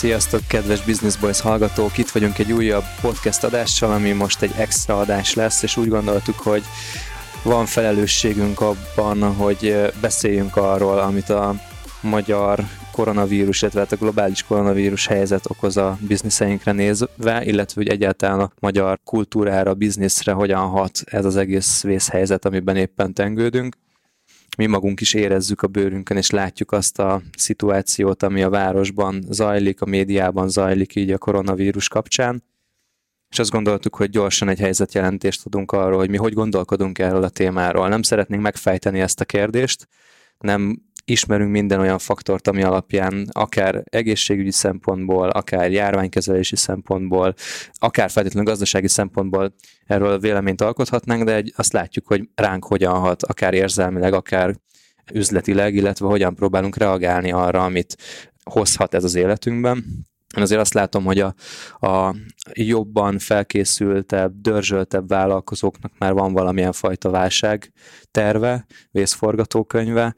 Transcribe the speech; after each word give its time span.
Sziasztok, 0.00 0.40
kedves 0.46 0.80
Business 0.80 1.16
Boys 1.16 1.40
hallgatók! 1.40 1.98
Itt 1.98 2.10
vagyunk 2.10 2.38
egy 2.38 2.52
újabb 2.52 2.84
podcast 3.00 3.44
adással, 3.44 3.92
ami 3.92 4.12
most 4.12 4.42
egy 4.42 4.52
extra 4.56 4.98
adás 4.98 5.34
lesz, 5.34 5.62
és 5.62 5.76
úgy 5.76 5.88
gondoltuk, 5.88 6.38
hogy 6.38 6.64
van 7.42 7.66
felelősségünk 7.66 8.60
abban, 8.60 9.34
hogy 9.34 9.92
beszéljünk 10.00 10.56
arról, 10.56 10.98
amit 10.98 11.30
a 11.30 11.54
magyar 12.00 12.64
koronavírus, 12.90 13.62
illetve 13.62 13.80
hát 13.80 13.92
a 13.92 13.96
globális 13.96 14.42
koronavírus 14.42 15.06
helyzet 15.06 15.50
okoz 15.50 15.76
a 15.76 15.98
bizniszeinkre 16.00 16.72
nézve, 16.72 17.44
illetve 17.44 17.82
hogy 17.82 17.88
egyáltalán 17.88 18.40
a 18.40 18.52
magyar 18.60 18.98
kultúrára, 19.04 19.74
bizniszre 19.74 20.32
hogyan 20.32 20.68
hat 20.68 21.00
ez 21.04 21.24
az 21.24 21.36
egész 21.36 21.82
vészhelyzet, 21.82 22.44
amiben 22.44 22.76
éppen 22.76 23.14
tengődünk 23.14 23.76
mi 24.60 24.66
magunk 24.66 25.00
is 25.00 25.14
érezzük 25.14 25.62
a 25.62 25.66
bőrünkön, 25.66 26.16
és 26.16 26.30
látjuk 26.30 26.72
azt 26.72 26.98
a 26.98 27.22
szituációt, 27.36 28.22
ami 28.22 28.42
a 28.42 28.50
városban 28.50 29.24
zajlik, 29.28 29.80
a 29.80 29.86
médiában 29.86 30.48
zajlik 30.48 30.94
így 30.94 31.10
a 31.10 31.18
koronavírus 31.18 31.88
kapcsán. 31.88 32.42
És 33.28 33.38
azt 33.38 33.50
gondoltuk, 33.50 33.96
hogy 33.96 34.10
gyorsan 34.10 34.48
egy 34.48 34.58
helyzetjelentést 34.58 35.46
adunk 35.46 35.72
arról, 35.72 35.98
hogy 35.98 36.10
mi 36.10 36.16
hogy 36.16 36.32
gondolkodunk 36.32 36.98
erről 36.98 37.22
a 37.22 37.28
témáról. 37.28 37.88
Nem 37.88 38.02
szeretnénk 38.02 38.42
megfejteni 38.42 39.00
ezt 39.00 39.20
a 39.20 39.24
kérdést, 39.24 39.88
nem 40.38 40.82
ismerünk 41.04 41.50
minden 41.50 41.80
olyan 41.80 41.98
faktort, 41.98 42.48
ami 42.48 42.62
alapján 42.62 43.28
akár 43.32 43.82
egészségügyi 43.84 44.50
szempontból, 44.50 45.28
akár 45.28 45.70
járványkezelési 45.70 46.56
szempontból, 46.56 47.34
akár 47.72 48.10
feltétlenül 48.10 48.50
gazdasági 48.50 48.88
szempontból 48.88 49.54
erről 49.86 50.18
véleményt 50.18 50.60
alkothatnánk, 50.60 51.24
de 51.24 51.42
azt 51.56 51.72
látjuk, 51.72 52.06
hogy 52.06 52.28
ránk 52.34 52.64
hogyan 52.64 52.98
hat, 52.98 53.22
akár 53.22 53.54
érzelmileg, 53.54 54.12
akár 54.12 54.54
üzletileg, 55.12 55.74
illetve 55.74 56.06
hogyan 56.06 56.34
próbálunk 56.34 56.76
reagálni 56.76 57.32
arra, 57.32 57.64
amit 57.64 57.96
hozhat 58.44 58.94
ez 58.94 59.04
az 59.04 59.14
életünkben. 59.14 59.84
Én 60.36 60.42
azért 60.42 60.60
azt 60.60 60.74
látom, 60.74 61.04
hogy 61.04 61.20
a, 61.20 61.34
a 61.86 62.14
jobban 62.52 63.18
felkészültebb, 63.18 64.32
dörzsöltebb 64.40 65.08
vállalkozóknak 65.08 65.92
már 65.98 66.12
van 66.12 66.32
valamilyen 66.32 66.72
fajta 66.72 67.10
válság 67.10 67.72
terve, 68.10 68.66
vészforgatókönyve, 68.90 70.14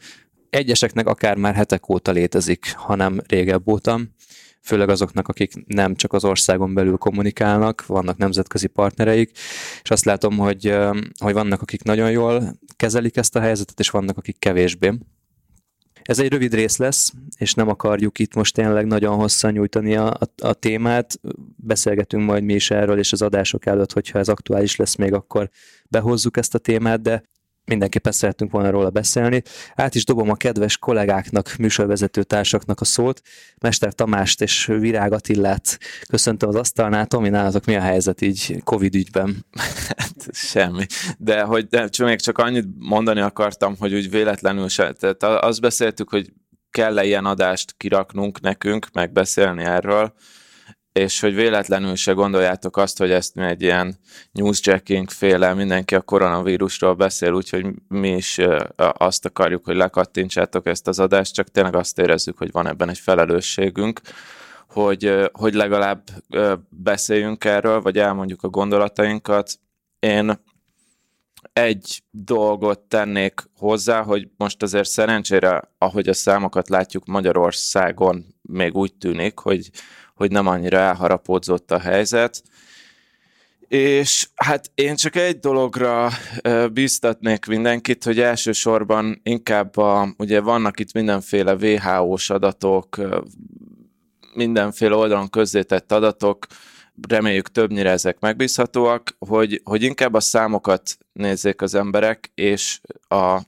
egyeseknek 0.53 1.07
akár 1.07 1.37
már 1.37 1.55
hetek 1.55 1.89
óta 1.89 2.11
létezik, 2.13 2.75
hanem 2.77 3.21
régebb 3.27 3.69
óta, 3.69 4.01
főleg 4.63 4.89
azoknak, 4.89 5.29
akik 5.29 5.53
nem 5.67 5.95
csak 5.95 6.13
az 6.13 6.25
országon 6.25 6.75
belül 6.75 6.97
kommunikálnak, 6.97 7.87
vannak 7.87 8.17
nemzetközi 8.17 8.67
partnereik, 8.67 9.31
és 9.83 9.91
azt 9.91 10.05
látom, 10.05 10.39
hogy, 10.39 10.77
hogy 11.19 11.33
vannak, 11.33 11.63
akik 11.63 11.83
nagyon 11.83 12.11
jól 12.11 12.59
kezelik 12.77 13.17
ezt 13.17 13.37
a 13.37 13.41
helyzetet, 13.41 13.81
és 13.81 13.91
vannak, 13.91 14.17
akik 14.17 14.39
kevésbé. 14.39 14.93
Ez 16.03 16.19
egy 16.19 16.29
rövid 16.29 16.55
rész 16.55 16.77
lesz, 16.77 17.13
és 17.39 17.55
nem 17.55 17.69
akarjuk 17.69 18.19
itt 18.19 18.35
most 18.35 18.55
tényleg 18.55 18.87
nagyon 18.87 19.17
hosszan 19.17 19.53
nyújtani 19.53 19.97
a, 19.97 20.07
a, 20.07 20.47
a 20.47 20.53
témát. 20.53 21.21
Beszélgetünk 21.57 22.25
majd 22.25 22.43
mi 22.43 22.55
is 22.55 22.71
erről, 22.71 22.99
és 22.99 23.13
az 23.13 23.23
adások 23.23 23.67
előtt, 23.67 23.93
hogyha 23.93 24.19
ez 24.19 24.29
aktuális 24.29 24.77
lesz 24.77 24.95
még, 24.95 25.13
akkor 25.13 25.51
behozzuk 25.89 26.37
ezt 26.37 26.55
a 26.55 26.59
témát, 26.59 27.03
de 27.03 27.23
mindenképpen 27.65 28.13
szerettünk 28.13 28.51
volna 28.51 28.71
róla 28.71 28.91
beszélni. 28.91 29.43
Át 29.75 29.95
is 29.95 30.05
dobom 30.05 30.31
a 30.31 30.35
kedves 30.35 30.77
kollégáknak, 30.77 31.55
műsorvezető 31.59 32.23
társaknak 32.23 32.81
a 32.81 32.85
szót. 32.85 33.23
Mester 33.61 33.93
Tamást 33.93 34.43
és 34.43 34.67
Virág 34.67 35.13
Attillát 35.13 35.79
köszöntöm 36.09 36.49
az 36.49 36.55
asztalnál. 36.55 37.07
Tomi, 37.07 37.29
nálatok 37.29 37.65
mi 37.65 37.75
a 37.75 37.81
helyzet 37.81 38.21
így 38.21 38.61
Covid 38.65 38.95
ügyben? 38.95 39.37
Hát, 39.97 40.15
semmi. 40.33 40.87
De 41.19 41.43
hogy 41.43 41.67
de, 41.67 41.89
még 41.99 42.21
csak 42.21 42.39
annyit 42.39 42.67
mondani 42.79 43.21
akartam, 43.21 43.77
hogy 43.79 43.95
úgy 43.95 44.11
véletlenül 44.11 44.69
se. 44.69 44.93
Tehát 44.93 45.45
azt 45.45 45.61
beszéltük, 45.61 46.11
hogy 46.11 46.33
kell-e 46.71 47.05
ilyen 47.05 47.25
adást 47.25 47.75
kiraknunk 47.77 48.41
nekünk, 48.41 48.89
megbeszélni 48.93 49.65
erről, 49.65 50.15
és 50.93 51.21
hogy 51.21 51.35
véletlenül 51.35 51.97
se 51.97 52.13
gondoljátok 52.13 52.77
azt, 52.77 52.99
hogy 52.99 53.11
ezt 53.11 53.35
mi 53.35 53.45
egy 53.45 53.63
ilyen 53.63 53.99
newsjacking 54.33 55.11
féle, 55.11 55.55
mindenki 55.55 55.95
a 55.95 56.01
koronavírusról 56.01 56.95
beszél, 56.95 57.33
úgyhogy 57.33 57.67
mi 57.89 58.09
is 58.09 58.41
azt 58.77 59.25
akarjuk, 59.25 59.65
hogy 59.65 59.77
lekattintsátok 59.77 60.67
ezt 60.67 60.89
az 60.89 60.99
adást, 60.99 61.35
csak 61.35 61.49
tényleg 61.49 61.77
azt 61.77 61.99
érezzük, 61.99 62.39
hogy 62.39 62.51
van 62.51 62.69
ebben 62.69 62.89
egy 62.89 62.99
felelősségünk, 62.99 64.01
hogy, 64.69 65.31
hogy 65.33 65.55
legalább 65.55 66.03
beszéljünk 66.69 67.45
erről, 67.45 67.81
vagy 67.81 67.99
elmondjuk 67.99 68.43
a 68.43 68.49
gondolatainkat. 68.49 69.59
Én 69.99 70.41
egy 71.53 72.03
dolgot 72.11 72.81
tennék 72.81 73.51
hozzá, 73.57 74.03
hogy 74.03 74.29
most 74.37 74.63
azért 74.63 74.89
szerencsére, 74.89 75.71
ahogy 75.79 76.09
a 76.09 76.15
számokat 76.15 76.69
látjuk 76.69 77.07
Magyarországon, 77.07 78.27
még 78.43 78.77
úgy 78.77 78.95
tűnik, 78.95 79.39
hogy 79.39 79.71
hogy 80.23 80.31
nem 80.31 80.47
annyira 80.47 80.79
elharapódzott 80.79 81.71
a 81.71 81.79
helyzet. 81.79 82.43
És 83.69 84.29
hát 84.35 84.71
én 84.75 84.97
csak 84.97 85.17
egy 85.17 85.39
dologra 85.39 86.11
bíztatnék 86.73 87.47
mindenkit, 87.47 88.05
hogy 88.05 88.21
elsősorban 88.21 89.21
inkább 89.23 89.77
a, 89.77 90.15
ugye 90.19 90.41
vannak 90.41 90.81
itt 90.81 90.93
mindenféle 90.93 91.55
WHO-s 91.55 92.31
adatok, 92.31 92.97
mindenféle 94.35 94.95
oldalon 94.95 95.31
közzétett 95.31 95.93
adatok, 95.93 96.47
reméljük 97.09 97.51
többnyire 97.51 97.91
ezek 97.91 98.21
megbízhatóak, 98.21 99.17
hogy, 99.19 99.61
hogy 99.65 99.83
inkább 99.83 100.15
a 100.15 100.21
számokat 100.21 100.99
nézzék 101.13 101.63
az 101.63 101.75
emberek, 101.75 102.31
és 102.35 102.81
a 103.09 103.41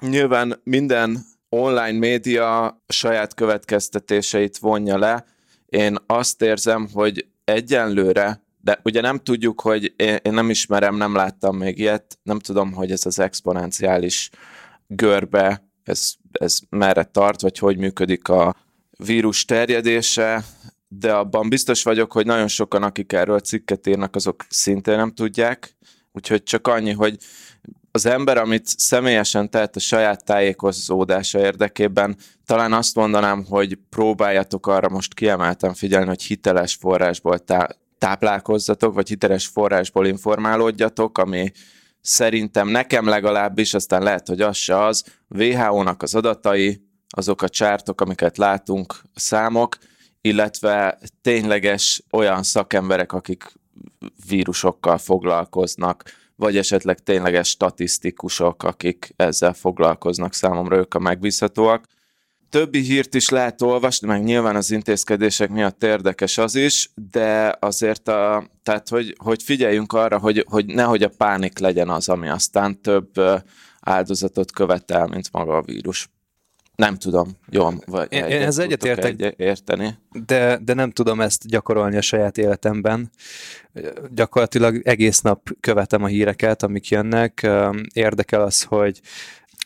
nyilván 0.00 0.60
minden 0.64 1.18
online 1.48 1.98
média 1.98 2.80
saját 2.88 3.34
következtetéseit 3.34 4.58
vonja 4.58 4.98
le, 4.98 5.24
én 5.66 5.96
azt 6.06 6.42
érzem, 6.42 6.88
hogy 6.92 7.26
egyenlőre, 7.44 8.44
de 8.60 8.80
ugye 8.84 9.00
nem 9.00 9.18
tudjuk, 9.18 9.60
hogy 9.60 9.94
én, 9.96 10.18
én 10.22 10.32
nem 10.32 10.50
ismerem, 10.50 10.96
nem 10.96 11.14
láttam 11.14 11.56
még 11.56 11.78
ilyet, 11.78 12.18
nem 12.22 12.38
tudom, 12.38 12.72
hogy 12.72 12.90
ez 12.90 13.06
az 13.06 13.18
exponenciális 13.18 14.30
görbe, 14.86 15.68
ez, 15.82 16.12
ez 16.32 16.58
merre 16.68 17.04
tart, 17.04 17.40
vagy 17.40 17.58
hogy 17.58 17.76
működik 17.76 18.28
a 18.28 18.56
vírus 18.98 19.44
terjedése, 19.44 20.44
de 20.88 21.12
abban 21.12 21.48
biztos 21.48 21.82
vagyok, 21.82 22.12
hogy 22.12 22.26
nagyon 22.26 22.48
sokan, 22.48 22.82
akik 22.82 23.12
erről 23.12 23.40
cikket 23.40 23.86
írnak, 23.86 24.14
azok 24.14 24.44
szintén 24.48 24.96
nem 24.96 25.12
tudják, 25.12 25.76
úgyhogy 26.12 26.42
csak 26.42 26.66
annyi, 26.66 26.92
hogy 26.92 27.16
az 27.96 28.06
ember, 28.06 28.36
amit 28.38 28.66
személyesen 28.66 29.50
tehet 29.50 29.76
a 29.76 29.80
saját 29.80 30.24
tájékozódása 30.24 31.38
érdekében, 31.38 32.16
talán 32.46 32.72
azt 32.72 32.94
mondanám, 32.94 33.44
hogy 33.44 33.78
próbáljatok 33.90 34.66
arra 34.66 34.88
most 34.88 35.14
kiemelten 35.14 35.74
figyelni, 35.74 36.06
hogy 36.06 36.22
hiteles 36.22 36.74
forrásból 36.74 37.38
tá- 37.38 37.78
táplálkozzatok, 37.98 38.94
vagy 38.94 39.08
hiteles 39.08 39.46
forrásból 39.46 40.06
informálódjatok, 40.06 41.18
ami 41.18 41.52
szerintem 42.00 42.68
nekem 42.68 43.06
legalábbis, 43.06 43.74
aztán 43.74 44.02
lehet, 44.02 44.26
hogy 44.28 44.40
az 44.40 44.56
se 44.56 44.84
az, 44.84 45.04
WHO-nak 45.28 46.02
az 46.02 46.14
adatai, 46.14 46.86
azok 47.08 47.42
a 47.42 47.48
csártok, 47.48 48.00
amiket 48.00 48.36
látunk, 48.36 48.94
a 49.14 49.20
számok, 49.20 49.76
illetve 50.20 50.98
tényleges 51.22 52.02
olyan 52.10 52.42
szakemberek, 52.42 53.12
akik 53.12 53.52
vírusokkal 54.28 54.98
foglalkoznak, 54.98 56.02
vagy 56.36 56.56
esetleg 56.56 56.98
tényleges 56.98 57.48
statisztikusok, 57.48 58.62
akik 58.62 59.12
ezzel 59.16 59.52
foglalkoznak, 59.52 60.34
számomra 60.34 60.76
ők 60.76 60.94
a 60.94 60.98
megbízhatóak. 60.98 61.84
Többi 62.50 62.80
hírt 62.80 63.14
is 63.14 63.28
lehet 63.28 63.62
olvasni, 63.62 64.06
meg 64.06 64.22
nyilván 64.22 64.56
az 64.56 64.70
intézkedések 64.70 65.50
miatt 65.50 65.82
érdekes 65.82 66.38
az 66.38 66.54
is, 66.54 66.90
de 67.10 67.56
azért 67.60 68.08
a, 68.08 68.50
tehát, 68.62 68.88
hogy, 68.88 69.14
hogy 69.18 69.42
figyeljünk 69.42 69.92
arra, 69.92 70.18
hogy, 70.18 70.44
hogy 70.48 70.66
nehogy 70.66 71.02
a 71.02 71.10
pánik 71.16 71.58
legyen 71.58 71.88
az, 71.88 72.08
ami 72.08 72.28
aztán 72.28 72.80
több 72.80 73.10
áldozatot 73.80 74.52
követel, 74.52 75.06
mint 75.06 75.32
maga 75.32 75.56
a 75.56 75.62
vírus. 75.62 76.08
Nem 76.76 76.96
tudom, 76.96 77.36
jó, 77.50 77.68
vagy 77.86 78.12
én, 78.12 78.24
egyet 78.24 78.42
ez 78.42 78.58
egyetértek, 78.58 79.20
egy, 79.20 79.34
érteni. 79.36 79.98
De, 80.26 80.58
de 80.62 80.74
nem 80.74 80.90
tudom 80.90 81.20
ezt 81.20 81.48
gyakorolni 81.48 81.96
a 81.96 82.00
saját 82.00 82.38
életemben. 82.38 83.10
Gyakorlatilag 84.10 84.80
egész 84.84 85.20
nap 85.20 85.48
követem 85.60 86.02
a 86.02 86.06
híreket, 86.06 86.62
amik 86.62 86.88
jönnek. 86.88 87.50
Érdekel 87.92 88.42
az, 88.42 88.62
hogy 88.62 89.00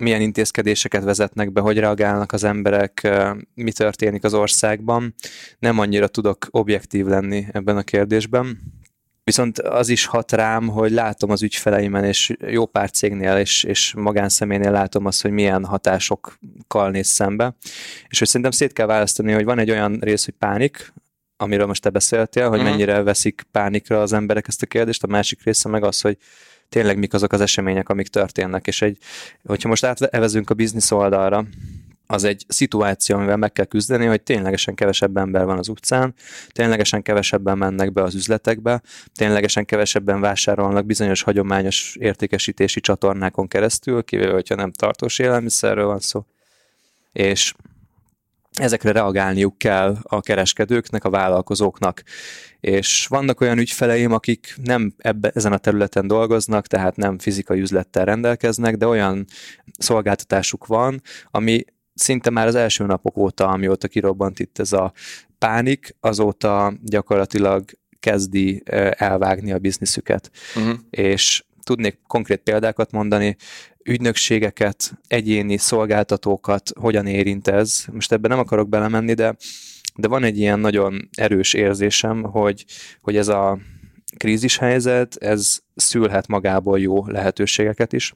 milyen 0.01 0.21
intézkedéseket 0.21 1.05
vezetnek 1.05 1.53
be, 1.53 1.61
hogy 1.61 1.79
reagálnak 1.79 2.33
az 2.33 2.45
emberek, 2.45 3.09
mi 3.55 3.73
történik 3.73 4.25
az 4.25 4.35
országban. 4.35 5.15
Nem 5.59 5.79
annyira 5.79 6.09
tudok 6.09 6.47
objektív 6.51 7.07
lenni 7.07 7.47
ebben 7.53 7.77
a 7.77 7.83
kérdésben. 7.83 8.59
Viszont 9.25 9.59
az 9.59 9.89
is 9.89 10.05
hat 10.05 10.33
rám, 10.33 10.69
hogy 10.69 10.91
látom 10.91 11.31
az 11.31 11.43
ügyfeleimen, 11.43 12.05
és 12.05 12.33
jó 12.47 12.67
pár 12.67 12.91
cégnél 12.91 13.37
és, 13.37 13.65
és 13.65 13.95
magánszemélynél 13.97 14.71
látom 14.71 15.07
azt, 15.07 15.23
hogy 15.23 15.31
milyen 15.31 15.65
hatásokkal 15.65 16.91
néz 16.91 17.07
szembe. 17.07 17.55
És 18.09 18.19
hogy 18.19 18.29
szerintem 18.29 18.51
szét 18.51 18.73
kell 18.73 18.87
választani, 18.87 19.33
hogy 19.33 19.45
van 19.45 19.59
egy 19.59 19.71
olyan 19.71 19.99
rész, 20.01 20.25
hogy 20.25 20.35
pánik, 20.39 20.93
amiről 21.37 21.67
most 21.67 21.83
te 21.83 21.91
beszéltél, 21.91 22.49
hogy 22.49 22.59
uh-huh. 22.59 22.73
mennyire 22.73 23.03
veszik 23.03 23.47
pánikra 23.51 24.01
az 24.01 24.13
emberek 24.13 24.49
ezt 24.49 24.63
a 24.63 24.67
kérdést, 24.67 25.03
a 25.03 25.07
másik 25.07 25.43
része 25.45 25.69
meg 25.69 25.85
az, 25.85 26.01
hogy 26.01 26.17
tényleg 26.69 26.99
mik 26.99 27.15
azok 27.15 27.33
az 27.33 27.41
események, 27.41 27.89
amik 27.89 28.09
történnek. 28.09 28.67
És 28.67 28.83
egy, 28.83 28.99
hogyha 29.45 29.69
most 29.69 29.85
átvezünk 29.85 30.51
a 30.51 30.55
biznisz 30.55 30.91
oldalra, 30.91 31.45
az 32.11 32.25
egy 32.25 32.45
szituáció, 32.49 33.17
amivel 33.17 33.37
meg 33.37 33.53
kell 33.53 33.65
küzdeni, 33.65 34.07
hogy 34.07 34.23
ténylegesen 34.23 34.75
kevesebb 34.75 35.17
ember 35.17 35.45
van 35.45 35.59
az 35.59 35.69
utcán, 35.69 36.15
ténylegesen 36.53 37.03
kevesebben 37.03 37.59
mennek 37.59 37.93
be 37.93 38.03
az 38.03 38.15
üzletekbe, 38.15 38.83
ténylegesen 39.15 39.65
kevesebben 39.65 40.21
vásárolnak 40.21 40.87
bizonyos 40.87 41.23
hagyományos 41.23 41.97
értékesítési 42.01 42.81
csatornákon 42.81 43.49
keresztül, 43.49 44.03
kivéve, 44.03 44.33
hogyha 44.33 44.55
nem 44.55 44.73
tartós 44.73 45.19
élelmiszerről 45.19 45.87
van 45.87 46.01
szó. 46.01 46.25
És 47.13 47.55
ezekre 48.53 48.93
reagálniuk 48.93 49.59
kell 49.59 49.97
a 50.03 50.21
kereskedőknek, 50.21 51.05
a 51.05 51.11
vállalkozóknak. 51.11 52.03
És 52.61 53.07
vannak 53.07 53.41
olyan 53.41 53.59
ügyfeleim, 53.59 54.13
akik 54.13 54.55
nem 54.63 54.95
ebbe, 54.99 55.31
ezen 55.35 55.53
a 55.53 55.59
területen 55.59 56.07
dolgoznak, 56.07 56.67
tehát 56.67 56.97
nem 56.97 57.19
fizikai 57.19 57.61
üzlettel 57.61 58.05
rendelkeznek, 58.05 58.77
de 58.77 58.87
olyan 58.87 59.25
szolgáltatásuk 59.79 60.67
van, 60.67 61.03
ami 61.31 61.65
szinte 62.01 62.31
már 62.31 62.47
az 62.47 62.55
első 62.55 62.85
napok 62.85 63.17
óta, 63.17 63.49
amióta 63.49 63.89
kirobbant 63.89 64.39
itt 64.39 64.59
ez 64.59 64.73
a 64.73 64.93
pánik, 65.39 65.97
azóta 66.01 66.75
gyakorlatilag 66.83 67.65
kezdi 68.01 68.63
elvágni 68.91 69.53
a 69.53 69.59
bizniszüket. 69.59 70.31
Uh-huh. 70.57 70.79
És 70.91 71.45
tudnék 71.63 71.99
konkrét 72.07 72.41
példákat 72.41 72.91
mondani, 72.91 73.37
ügynökségeket, 73.85 74.93
egyéni 75.07 75.57
szolgáltatókat 75.57 76.71
hogyan 76.81 77.07
érint 77.07 77.49
ez. 77.49 77.85
Most 77.93 78.13
ebben 78.13 78.31
nem 78.31 78.39
akarok 78.39 78.69
belemenni, 78.69 79.15
de, 79.15 79.37
de 79.97 80.09
van 80.09 80.25
egy 80.25 80.39
ilyen 80.39 80.59
nagyon 80.61 81.09
erős 81.17 81.55
érzésem, 81.55 82.23
hogy, 82.23 82.65
hogy 83.01 83.17
ez 83.17 83.29
a 83.29 83.59
krízishelyzet, 84.17 85.17
ez 85.17 85.59
szülhet 85.75 86.27
magából 86.27 86.81
jó 86.81 87.07
lehetőségeket 87.07 87.93
is. 87.93 88.15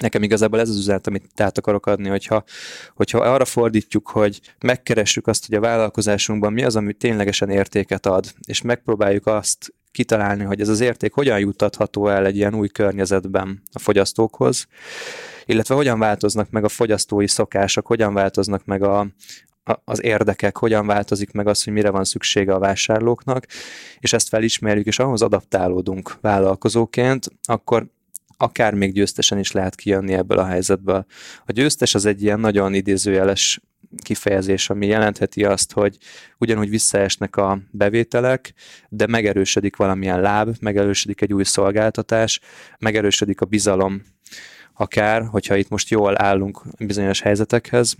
Nekem 0.00 0.22
igazából 0.22 0.60
ez 0.60 0.68
az 0.68 0.76
üzenet, 0.76 1.06
amit 1.06 1.40
át 1.40 1.58
akarok 1.58 1.86
adni, 1.86 2.08
hogyha, 2.08 2.44
hogyha 2.94 3.18
arra 3.18 3.44
fordítjuk, 3.44 4.08
hogy 4.08 4.40
megkeressük 4.60 5.26
azt, 5.26 5.46
hogy 5.46 5.56
a 5.56 5.60
vállalkozásunkban 5.60 6.52
mi 6.52 6.64
az, 6.64 6.76
ami 6.76 6.92
ténylegesen 6.92 7.50
értéket 7.50 8.06
ad, 8.06 8.26
és 8.46 8.62
megpróbáljuk 8.62 9.26
azt 9.26 9.74
kitalálni, 9.92 10.44
hogy 10.44 10.60
ez 10.60 10.68
az 10.68 10.80
érték 10.80 11.12
hogyan 11.12 11.38
juttatható 11.38 12.08
el 12.08 12.26
egy 12.26 12.36
ilyen 12.36 12.54
új 12.54 12.68
környezetben 12.68 13.62
a 13.72 13.78
fogyasztókhoz, 13.78 14.66
illetve 15.44 15.74
hogyan 15.74 15.98
változnak 15.98 16.50
meg 16.50 16.64
a 16.64 16.68
fogyasztói 16.68 17.28
szokások, 17.28 17.86
hogyan 17.86 18.14
változnak 18.14 18.64
meg 18.64 18.82
a, 18.82 19.06
az 19.84 20.02
érdekek, 20.02 20.56
hogyan 20.56 20.86
változik 20.86 21.32
meg 21.32 21.46
az, 21.46 21.64
hogy 21.64 21.72
mire 21.72 21.90
van 21.90 22.04
szüksége 22.04 22.54
a 22.54 22.58
vásárlóknak, 22.58 23.46
és 23.98 24.12
ezt 24.12 24.28
felismerjük, 24.28 24.86
és 24.86 24.98
ahhoz 24.98 25.22
adaptálódunk 25.22 26.16
vállalkozóként, 26.20 27.26
akkor 27.42 27.86
akár 28.40 28.74
még 28.74 28.92
győztesen 28.92 29.38
is 29.38 29.52
lehet 29.52 29.74
kijönni 29.74 30.12
ebből 30.12 30.38
a 30.38 30.44
helyzetből. 30.44 31.04
A 31.46 31.52
győztes 31.52 31.94
az 31.94 32.06
egy 32.06 32.22
ilyen 32.22 32.40
nagyon 32.40 32.74
idézőjeles 32.74 33.60
kifejezés, 34.02 34.70
ami 34.70 34.86
jelentheti 34.86 35.44
azt, 35.44 35.72
hogy 35.72 35.96
ugyanúgy 36.38 36.68
visszaesnek 36.68 37.36
a 37.36 37.58
bevételek, 37.70 38.52
de 38.88 39.06
megerősödik 39.06 39.76
valamilyen 39.76 40.20
láb, 40.20 40.56
megerősödik 40.60 41.20
egy 41.20 41.32
új 41.32 41.44
szolgáltatás, 41.44 42.40
megerősödik 42.78 43.40
a 43.40 43.46
bizalom, 43.46 44.02
akár, 44.74 45.22
hogyha 45.22 45.56
itt 45.56 45.68
most 45.68 45.88
jól 45.88 46.22
állunk 46.22 46.62
bizonyos 46.78 47.20
helyzetekhez, 47.20 47.96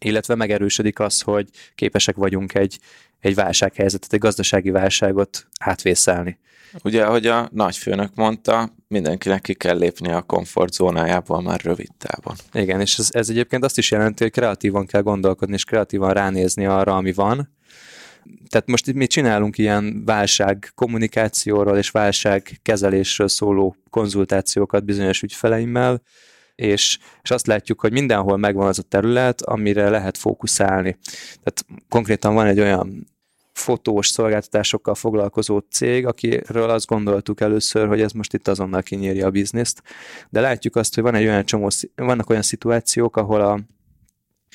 illetve 0.00 0.34
megerősödik 0.34 0.98
az, 0.98 1.20
hogy 1.20 1.48
képesek 1.74 2.16
vagyunk 2.16 2.54
egy, 2.54 2.78
egy 3.20 3.34
válsághelyzetet, 3.34 4.12
egy 4.12 4.18
gazdasági 4.18 4.70
válságot 4.70 5.46
átvészelni. 5.60 6.38
Ugye, 6.84 7.04
ahogy 7.04 7.26
a 7.26 7.48
nagyfőnök 7.52 8.14
mondta, 8.14 8.74
mindenkinek 8.88 9.40
ki 9.40 9.54
kell 9.54 9.78
lépni 9.78 10.10
a 10.10 10.22
komfortzónájából 10.22 11.42
már 11.42 11.60
rövid 11.60 11.90
távon. 11.98 12.36
Igen, 12.52 12.80
és 12.80 12.98
ez, 12.98 13.08
ez 13.10 13.28
egyébként 13.28 13.64
azt 13.64 13.78
is 13.78 13.90
jelenti, 13.90 14.22
hogy 14.22 14.32
kreatívan 14.32 14.86
kell 14.86 15.02
gondolkodni, 15.02 15.54
és 15.54 15.64
kreatívan 15.64 16.12
ránézni 16.12 16.66
arra, 16.66 16.96
ami 16.96 17.12
van. 17.12 17.56
Tehát 18.48 18.66
most 18.66 18.88
itt 18.88 18.94
mi 18.94 19.06
csinálunk 19.06 19.58
ilyen 19.58 20.02
válság 20.04 20.70
kommunikációról 20.74 21.76
és 21.76 21.90
válság 21.90 22.58
kezelésről 22.62 23.28
szóló 23.28 23.76
konzultációkat 23.90 24.84
bizonyos 24.84 25.22
ügyfeleimmel, 25.22 26.02
és, 26.54 26.98
és 27.22 27.30
azt 27.30 27.46
látjuk, 27.46 27.80
hogy 27.80 27.92
mindenhol 27.92 28.36
megvan 28.36 28.66
az 28.66 28.78
a 28.78 28.82
terület, 28.82 29.42
amire 29.42 29.88
lehet 29.88 30.18
fókuszálni. 30.18 30.98
Tehát 31.42 31.64
konkrétan 31.88 32.34
van 32.34 32.46
egy 32.46 32.60
olyan 32.60 33.06
fotós 33.58 34.08
szolgáltatásokkal 34.08 34.94
foglalkozó 34.94 35.58
cég, 35.58 36.06
akiről 36.06 36.70
azt 36.70 36.86
gondoltuk 36.86 37.40
először, 37.40 37.86
hogy 37.86 38.00
ez 38.00 38.12
most 38.12 38.34
itt 38.34 38.48
azonnal 38.48 38.82
kinyírja 38.82 39.26
a 39.26 39.30
bizniszt, 39.30 39.82
de 40.30 40.40
látjuk 40.40 40.76
azt, 40.76 40.94
hogy 40.94 41.02
van 41.02 41.14
egy 41.14 41.26
olyan 41.26 41.44
csomó, 41.44 41.68
vannak 41.94 42.30
olyan 42.30 42.42
szituációk, 42.42 43.16
ahol 43.16 43.40
a, 43.40 43.60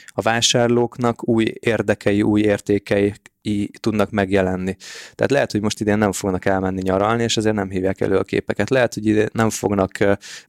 a 0.07 0.21
vásárlóknak 0.21 1.27
új 1.27 1.53
érdekei, 1.59 2.21
új 2.21 2.41
értékei 2.41 3.13
tudnak 3.79 4.11
megjelenni. 4.11 4.75
Tehát 5.15 5.31
lehet, 5.31 5.51
hogy 5.51 5.61
most 5.61 5.81
idén 5.81 5.97
nem 5.97 6.11
fognak 6.11 6.45
elmenni 6.45 6.81
nyaralni, 6.81 7.23
és 7.23 7.37
ezért 7.37 7.55
nem 7.55 7.69
hívják 7.69 8.01
elő 8.01 8.17
a 8.17 8.23
képeket. 8.23 8.69
Lehet, 8.69 8.93
hogy 8.93 9.05
idén 9.05 9.27
nem 9.31 9.49
fognak 9.49 9.91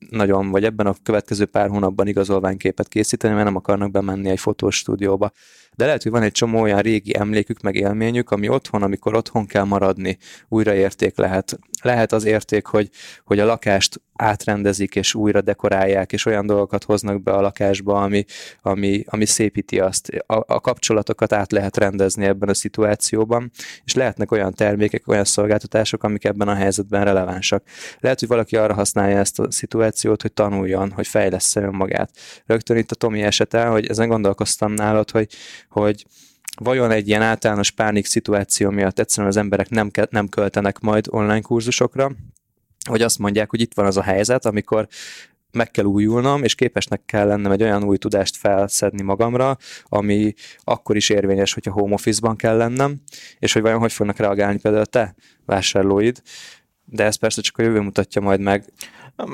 nagyon, 0.09 0.51
vagy 0.51 0.65
ebben 0.65 0.87
a 0.87 0.95
következő 1.03 1.45
pár 1.45 1.69
hónapban 1.69 2.07
igazolványképet 2.07 2.89
készíteni, 2.89 3.35
mert 3.35 3.47
nem 3.47 3.57
akarnak 3.57 3.91
bemenni 3.91 4.29
egy 4.29 4.41
fotostúdióba 4.41 5.33
de 5.77 5.85
lehet, 5.85 6.03
hogy 6.03 6.13
van 6.13 6.23
egy 6.23 6.33
csomó 6.33 6.61
olyan 6.61 6.81
régi 6.81 7.19
emlékük, 7.19 7.61
meg 7.61 7.75
élményük, 7.75 8.31
ami 8.31 8.49
otthon, 8.49 8.83
amikor 8.83 9.15
otthon 9.15 9.47
kell 9.47 9.65
maradni, 9.65 10.19
újraérték 10.49 11.17
lehet. 11.17 11.59
Lehet 11.83 12.13
az 12.13 12.25
érték, 12.25 12.67
hogy, 12.67 12.91
hogy 13.25 13.39
a 13.39 13.45
lakást 13.45 14.01
átrendezik, 14.17 14.95
és 14.95 15.15
újra 15.15 15.41
dekorálják, 15.41 16.13
és 16.13 16.27
olyan 16.27 16.47
dolgokat 16.47 16.85
hoznak 16.85 17.23
be 17.23 17.33
a 17.33 17.41
lakásba, 17.41 18.03
ami, 18.03 18.25
ami, 18.63 19.05
ami 19.07 19.25
szépíti 19.25 19.81
azt. 19.81 20.09
A, 20.27 20.35
a 20.47 20.61
kapcsolatokat 20.61 21.33
át 21.33 21.53
lehet 21.53 21.77
rendezni 21.77 22.25
ebben 22.25 22.49
a 22.49 22.55
szituációban, 22.55 23.51
és 23.85 23.95
lehetnek 23.95 24.31
olyan 24.31 24.55
termékek, 24.55 25.09
olyan 25.09 25.25
szolgáltatások, 25.25 26.03
amik 26.03 26.25
ebben 26.25 26.49
a 26.49 26.55
helyzetben 26.55 27.05
relevánsak. 27.05 27.63
Lehet, 28.01 28.21
hogy 28.21 28.29
valaki 28.29 28.57
arra 28.57 28.75
használja 28.75 29.19
ezt 29.19 29.39
a 29.39 29.51
szituációt, 29.51 30.23
hogy 30.23 30.33
tanuljon, 30.33 30.91
hogy 30.91 31.07
fejlesz 31.07 31.57
önmagát. 31.57 32.11
Rögtön 32.47 32.77
itt 32.77 32.91
a 32.91 32.95
Tomi 32.95 33.23
esete, 33.23 33.65
hogy 33.65 33.87
ezen 33.87 34.09
gondolkoztam 34.09 34.73
nálad, 34.73 35.11
hogy, 35.11 35.29
hogy 35.75 36.07
vajon 36.57 36.91
egy 36.91 37.09
ilyen 37.09 37.23
általános 37.23 37.71
pánik 37.71 38.07
szituáció 38.07 38.71
miatt 38.71 38.99
egyszerűen 38.99 39.33
az 39.33 39.37
emberek 39.37 39.69
nem, 39.69 39.91
ke- 39.91 40.11
nem 40.11 40.29
költenek 40.29 40.79
majd 40.79 41.07
online 41.11 41.41
kurzusokra, 41.41 42.13
vagy 42.89 43.03
azt 43.03 43.19
mondják, 43.19 43.51
hogy 43.51 43.61
itt 43.61 43.75
van 43.75 43.87
az 43.87 43.97
a 43.97 44.03
helyzet, 44.03 44.47
amikor 44.47 44.89
meg 45.53 45.71
kell 45.71 45.85
újulnom, 45.85 46.43
és 46.43 46.55
képesnek 46.55 47.05
kell 47.07 47.27
lennem 47.27 47.53
egy 47.53 47.63
olyan 47.63 47.85
új 47.85 47.97
tudást 47.97 48.37
felszedni 48.37 49.03
magamra, 49.03 49.57
ami 49.85 50.35
akkor 50.59 50.97
is 50.97 51.09
érvényes, 51.09 51.53
hogyha 51.53 51.73
home 51.73 51.95
office-ban 51.95 52.37
kell 52.37 52.57
lennem, 52.57 53.01
és 53.39 53.53
hogy 53.53 53.63
vajon 53.63 53.79
hogy 53.79 53.93
fognak 53.93 54.17
reagálni 54.17 54.59
például 54.59 54.87
te 54.87 55.15
vásárlóid, 55.47 56.23
de 56.85 57.05
ez 57.05 57.17
persze 57.17 57.41
csak 57.41 57.59
a 57.59 57.63
jövő 57.63 57.81
mutatja 57.81 58.21
majd 58.21 58.41
meg. 58.41 58.73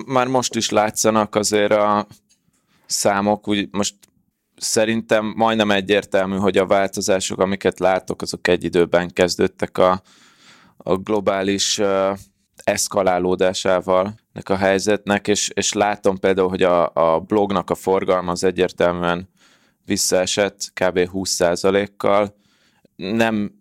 Már 0.06 0.26
most 0.26 0.54
is 0.54 0.70
látszanak 0.70 1.34
azért 1.34 1.72
a 1.72 2.06
számok, 2.86 3.48
úgy 3.48 3.68
most 3.70 3.94
szerintem 4.60 5.32
majdnem 5.36 5.70
egyértelmű, 5.70 6.36
hogy 6.36 6.56
a 6.56 6.66
változások, 6.66 7.40
amiket 7.40 7.78
látok, 7.78 8.22
azok 8.22 8.48
egy 8.48 8.64
időben 8.64 9.08
kezdődtek 9.08 9.78
a, 9.78 10.02
a 10.76 10.96
globális 10.96 11.78
uh, 11.78 12.18
eszkalálódásával 12.64 14.14
a 14.44 14.56
helyzetnek, 14.56 15.28
és, 15.28 15.50
és 15.54 15.72
látom 15.72 16.18
például, 16.18 16.48
hogy 16.48 16.62
a, 16.62 16.90
a 16.94 17.20
blognak 17.20 17.70
a 17.70 17.74
forgalma 17.74 18.30
az 18.30 18.44
egyértelműen 18.44 19.28
visszaesett 19.84 20.72
kb. 20.74 20.98
20%-kal. 21.12 22.34
Nem 22.96 23.52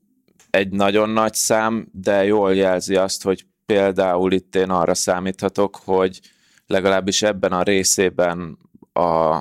egy 0.50 0.70
nagyon 0.70 1.10
nagy 1.10 1.34
szám, 1.34 1.88
de 1.92 2.26
jól 2.26 2.56
jelzi 2.56 2.96
azt, 2.96 3.24
hogy 3.24 3.46
például 3.66 4.32
itt 4.32 4.56
én 4.56 4.70
arra 4.70 4.94
számíthatok, 4.94 5.80
hogy 5.84 6.20
legalábbis 6.66 7.22
ebben 7.22 7.52
a 7.52 7.64
részében 7.64 8.58
a 8.94 9.40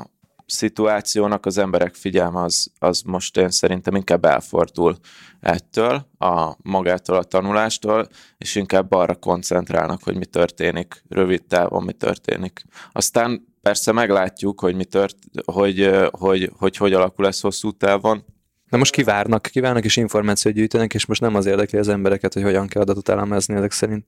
szituációnak 0.48 1.46
az 1.46 1.58
emberek 1.58 1.94
figyelme 1.94 2.42
az, 2.42 2.70
az 2.78 3.02
most 3.02 3.36
én 3.36 3.50
szerintem 3.50 3.94
inkább 3.94 4.24
elfordul 4.24 4.96
ettől, 5.40 6.06
a 6.18 6.56
magától 6.62 7.16
a 7.16 7.22
tanulástól, 7.22 8.08
és 8.38 8.54
inkább 8.54 8.92
arra 8.92 9.14
koncentrálnak, 9.14 10.02
hogy 10.02 10.16
mi 10.16 10.24
történik 10.24 11.04
rövid 11.08 11.44
távon, 11.44 11.82
mi 11.82 11.92
történik. 11.92 12.64
Aztán 12.92 13.46
persze 13.62 13.92
meglátjuk, 13.92 14.60
hogy 14.60 14.74
mi 14.74 14.84
tört, 14.84 15.16
hogy, 15.44 15.90
hogy, 16.10 16.50
hogy, 16.58 16.76
hogy 16.76 16.92
alakul 16.92 17.26
ez 17.26 17.40
hosszú 17.40 17.70
távon, 17.70 18.24
Na 18.68 18.78
most 18.78 18.92
kivárnak, 18.92 19.42
kivárnak 19.42 19.84
és 19.84 19.96
információt 19.96 20.54
gyűjtenek, 20.54 20.94
és 20.94 21.06
most 21.06 21.20
nem 21.20 21.34
az 21.34 21.46
érdekli 21.46 21.78
az 21.78 21.88
embereket, 21.88 22.32
hogy 22.32 22.42
hogyan 22.42 22.66
kell 22.66 22.82
adatot 22.82 23.08
elemezni 23.08 23.54
ezek 23.54 23.72
szerint. 23.72 24.04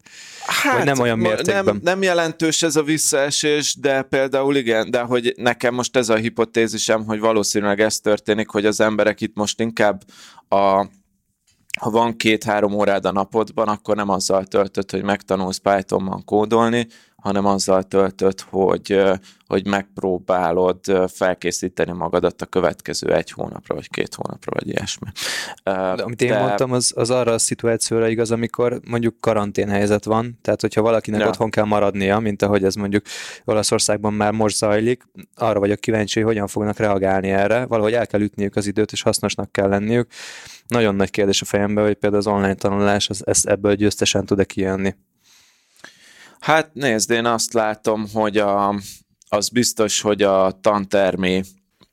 Hát, 0.47 0.77
Vagy 0.77 0.85
nem 0.85 0.99
olyan 0.99 1.19
mértékben. 1.19 1.65
Nem, 1.65 1.81
nem 1.83 2.03
jelentős 2.03 2.63
ez 2.63 2.77
a 2.77 2.83
visszaesés, 2.83 3.75
de 3.75 4.03
például 4.03 4.57
igen, 4.57 4.91
de 4.91 5.01
hogy 5.01 5.35
nekem 5.37 5.75
most 5.75 5.97
ez 5.97 6.09
a 6.09 6.17
hipotézisem, 6.17 7.05
hogy 7.05 7.21
valószínűleg 7.21 7.81
ez 7.81 7.99
történik, 7.99 8.49
hogy 8.49 8.67
az 8.67 8.81
emberek 8.81 9.21
itt 9.21 9.37
most 9.37 9.61
inkább 9.61 10.03
a 10.49 10.87
ha 11.81 11.91
van 11.91 12.17
két-három 12.17 12.73
órád 12.73 13.05
a 13.05 13.13
napodban, 13.13 13.69
akkor 13.69 13.97
nem 13.97 14.09
azzal 14.09 14.45
töltött, 14.45 14.91
hogy 14.91 15.03
megtanulsz 15.03 15.57
Pythonban 15.57 16.25
kódolni, 16.25 16.87
hanem 17.21 17.47
azzal 17.47 17.83
töltött, 17.83 18.41
hogy, 18.41 19.03
hogy 19.47 19.67
megpróbálod 19.67 20.81
felkészíteni 21.07 21.93
magadat 21.93 22.43
a 22.43 22.47
következő 22.47 23.15
egy 23.15 23.31
hónapra, 23.31 23.75
vagy 23.75 23.89
két 23.89 24.15
hónapra, 24.15 24.53
vagy 24.55 24.69
ilyesmi. 24.69 25.09
De 25.65 26.03
amit 26.03 26.23
én 26.23 26.29
De... 26.31 26.39
mondtam, 26.39 26.73
az, 26.73 26.93
az 26.97 27.11
arra 27.11 27.33
a 27.33 27.39
szituációra 27.39 28.09
igaz, 28.09 28.31
amikor 28.31 28.81
mondjuk 28.89 29.21
karanténhelyzet 29.21 30.05
van, 30.05 30.39
tehát 30.43 30.61
hogyha 30.61 30.83
valakinek 30.83 31.21
ja. 31.21 31.29
otthon 31.29 31.51
kell 31.51 31.65
maradnia, 31.65 32.19
mint 32.19 32.43
ahogy 32.43 32.65
ez 32.65 32.75
mondjuk 32.75 33.05
Olaszországban 33.45 34.15
már 34.15 34.33
most 34.33 34.57
zajlik, 34.57 35.03
arra 35.35 35.59
vagyok 35.59 35.81
kíváncsi, 35.81 36.21
hogy 36.21 36.29
hogyan 36.29 36.47
fognak 36.47 36.79
reagálni 36.79 37.31
erre, 37.31 37.67
valahogy 37.67 37.93
el 37.93 38.07
kell 38.07 38.21
ütniük 38.21 38.57
az 38.57 38.67
időt, 38.67 38.93
és 38.93 39.03
hasznosnak 39.03 39.53
kell 39.53 39.69
lenniük. 39.69 40.11
Nagyon 40.67 40.95
nagy 40.95 41.11
kérdés 41.11 41.43
a 41.43 41.45
fejemben, 41.45 41.85
hogy 41.85 41.95
például 41.95 42.23
az 42.23 42.33
online 42.33 42.55
tanulás 42.55 43.09
az, 43.09 43.27
ezt 43.27 43.47
ebből 43.47 43.75
győztesen 43.75 44.25
tud-e 44.25 44.45
kijönni. 44.45 44.95
Hát 46.41 46.75
nézd, 46.75 47.11
én 47.11 47.25
azt 47.25 47.53
látom, 47.53 48.07
hogy 48.13 48.37
a, 48.39 48.75
az 49.29 49.49
biztos, 49.49 50.01
hogy 50.01 50.23
a 50.23 50.59
tantermi 50.61 51.43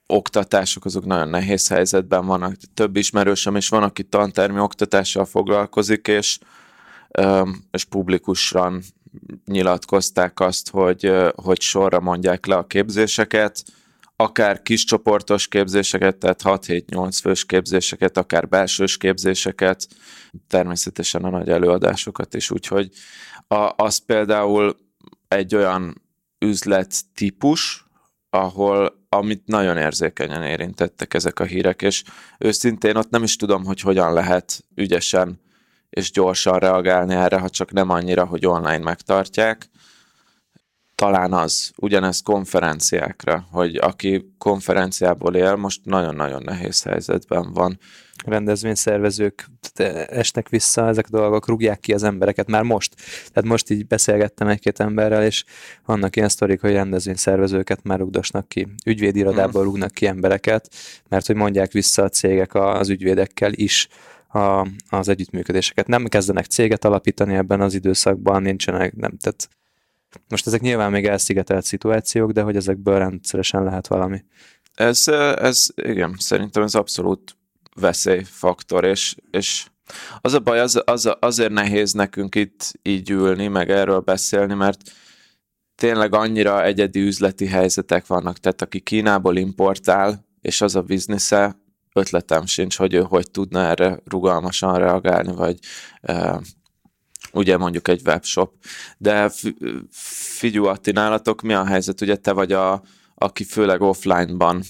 oktatások 0.08 0.86
azok 0.86 1.06
nagyon 1.06 1.30
nehéz 1.30 1.68
helyzetben 1.68 2.26
vannak. 2.26 2.56
Több 2.74 2.96
ismerősöm 2.96 3.56
is 3.56 3.70
van, 3.70 3.84
aki 3.84 4.04
tantermi 4.04 4.60
oktatással 4.60 5.26
foglalkozik, 5.26 6.08
és, 6.08 6.40
és 7.72 7.84
publikusan 7.84 8.82
nyilatkozták 9.46 10.40
azt, 10.40 10.70
hogy, 10.70 11.12
hogy 11.36 11.62
sorra 11.62 12.00
mondják 12.00 12.46
le 12.46 12.56
a 12.56 12.68
képzéseket, 12.68 13.64
akár 14.16 14.62
kiscsoportos 14.62 15.48
képzéseket, 15.48 16.18
tehát 16.18 16.42
6-7-8 16.44 17.18
fős 17.22 17.46
képzéseket, 17.46 18.18
akár 18.18 18.48
belsős 18.48 18.98
képzéseket, 18.98 19.88
természetesen 20.48 21.24
a 21.24 21.30
nagy 21.30 21.50
előadásokat 21.50 22.34
is, 22.34 22.52
úgyhogy 22.52 22.90
a, 23.48 23.74
az 23.76 23.98
például 23.98 24.78
egy 25.28 25.56
olyan 25.56 26.02
üzlet 26.40 26.96
típus, 27.14 27.86
ahol 28.30 29.06
amit 29.10 29.46
nagyon 29.46 29.78
érzékenyen 29.78 30.44
érintettek 30.44 31.14
ezek 31.14 31.40
a 31.40 31.44
hírek, 31.44 31.82
és 31.82 32.04
őszintén 32.38 32.96
ott 32.96 33.10
nem 33.10 33.24
is 33.24 33.36
tudom, 33.36 33.66
hogy 33.66 33.82
hogyan 33.82 34.14
lehet 34.14 34.64
ügyesen 34.76 35.40
és 35.90 36.12
gyorsan 36.12 36.60
reagálni 36.60 37.14
erre, 37.14 37.40
ha 37.40 37.50
csak 37.50 37.72
nem 37.72 37.90
annyira, 37.90 38.26
hogy 38.26 38.46
online 38.46 38.78
megtartják. 38.78 39.70
Talán 41.02 41.34
az, 41.34 41.72
ugyanezt 41.78 42.24
konferenciákra, 42.24 43.48
hogy 43.52 43.76
aki 43.76 44.34
konferenciából 44.38 45.36
él, 45.36 45.56
most 45.56 45.82
nagyon-nagyon 45.84 46.42
nehéz 46.46 46.84
helyzetben 46.84 47.54
van 47.54 47.80
rendezvényszervezők 48.26 49.50
esnek 50.08 50.50
vissza, 50.50 50.88
ezek 50.88 51.06
a 51.12 51.18
dolgok 51.18 51.48
rúgják 51.48 51.80
ki 51.80 51.94
az 51.94 52.04
embereket 52.04 52.48
már 52.48 52.64
most. 52.64 52.96
Tehát 53.34 53.50
most 53.50 53.70
így 53.70 53.88
beszélgettem 53.88 54.48
egy-két 54.48 54.80
emberrel, 54.80 55.24
és 55.24 55.44
vannak 55.86 56.16
ilyen 56.16 56.30
sztorik, 56.30 56.62
hogy 56.62 56.72
rendezvényszervezőket 56.72 57.84
már 57.84 58.00
rugdosnak 58.00 58.48
ki. 58.48 58.68
Ügyvédirodából 58.86 59.62
hmm. 59.62 59.72
rúgnak 59.72 59.92
ki 59.92 60.08
embereket, 60.08 60.70
mert 61.10 61.26
hogy 61.26 61.36
mondják 61.36 61.72
vissza 61.72 62.04
a 62.04 62.10
cégek 62.10 62.54
az 62.54 62.90
ügyvédekkel 62.90 63.54
is 63.54 63.88
a, 64.28 64.68
az 64.90 65.10
együttműködéseket. 65.10 65.88
Nem 65.88 66.06
kezdenek 66.06 66.46
céget 66.46 66.86
alapítani 66.86 67.36
ebben 67.36 67.62
az 67.62 67.74
időszakban, 67.74 68.42
nincsenek, 68.42 68.96
nem, 68.96 69.18
tehát 69.18 69.50
most 70.28 70.48
ezek 70.48 70.62
nyilván 70.62 70.92
még 70.92 71.06
elszigetelt 71.06 71.66
szituációk, 71.66 72.32
de 72.32 72.42
hogy 72.42 72.56
ezekből 72.56 72.98
rendszeresen 72.98 73.64
lehet 73.64 73.88
valami. 73.88 74.24
Ez, 74.74 75.08
ez 75.38 75.68
igen, 75.76 76.16
szerintem 76.18 76.64
ez 76.64 76.76
abszolút 76.76 77.38
veszélyfaktor, 77.76 78.86
és, 78.86 79.16
és 79.32 79.68
az 80.22 80.34
a 80.34 80.40
baj, 80.40 80.60
az, 80.60 80.82
az, 80.86 81.16
azért 81.20 81.52
nehéz 81.52 81.92
nekünk 81.92 82.36
itt 82.36 82.72
így 82.82 83.10
ülni, 83.10 83.48
meg 83.48 83.70
erről 83.70 84.00
beszélni, 84.00 84.54
mert 84.54 84.82
tényleg 85.76 86.14
annyira 86.14 86.64
egyedi 86.64 87.00
üzleti 87.00 87.46
helyzetek 87.46 88.08
vannak, 88.08 88.38
tehát 88.38 88.62
aki 88.62 88.80
Kínából 88.80 89.38
importál, 89.38 90.26
és 90.42 90.62
az 90.62 90.76
a 90.76 90.82
biznisze, 90.82 91.56
ötletem 91.94 92.46
sincs, 92.46 92.78
hogy 92.78 92.94
ő 92.94 93.02
hogy 93.02 93.32
tudna 93.32 93.60
erre 93.60 94.00
rugalmasan 94.06 94.78
reagálni, 94.78 95.34
vagy 95.34 95.60
ugye 97.38 97.58
mondjuk 97.58 97.88
egy 97.88 98.02
webshop. 98.06 98.54
De 98.98 99.32
figyú 100.38 100.66
Atti, 100.66 100.92
nálatok 100.92 101.42
mi 101.42 101.54
a 101.54 101.66
helyzet? 101.66 102.02
Ugye 102.02 102.16
te 102.16 102.32
vagy 102.32 102.52
a, 102.52 102.82
aki 103.16 103.44
főleg 103.44 103.82
offline-ban 103.82 104.64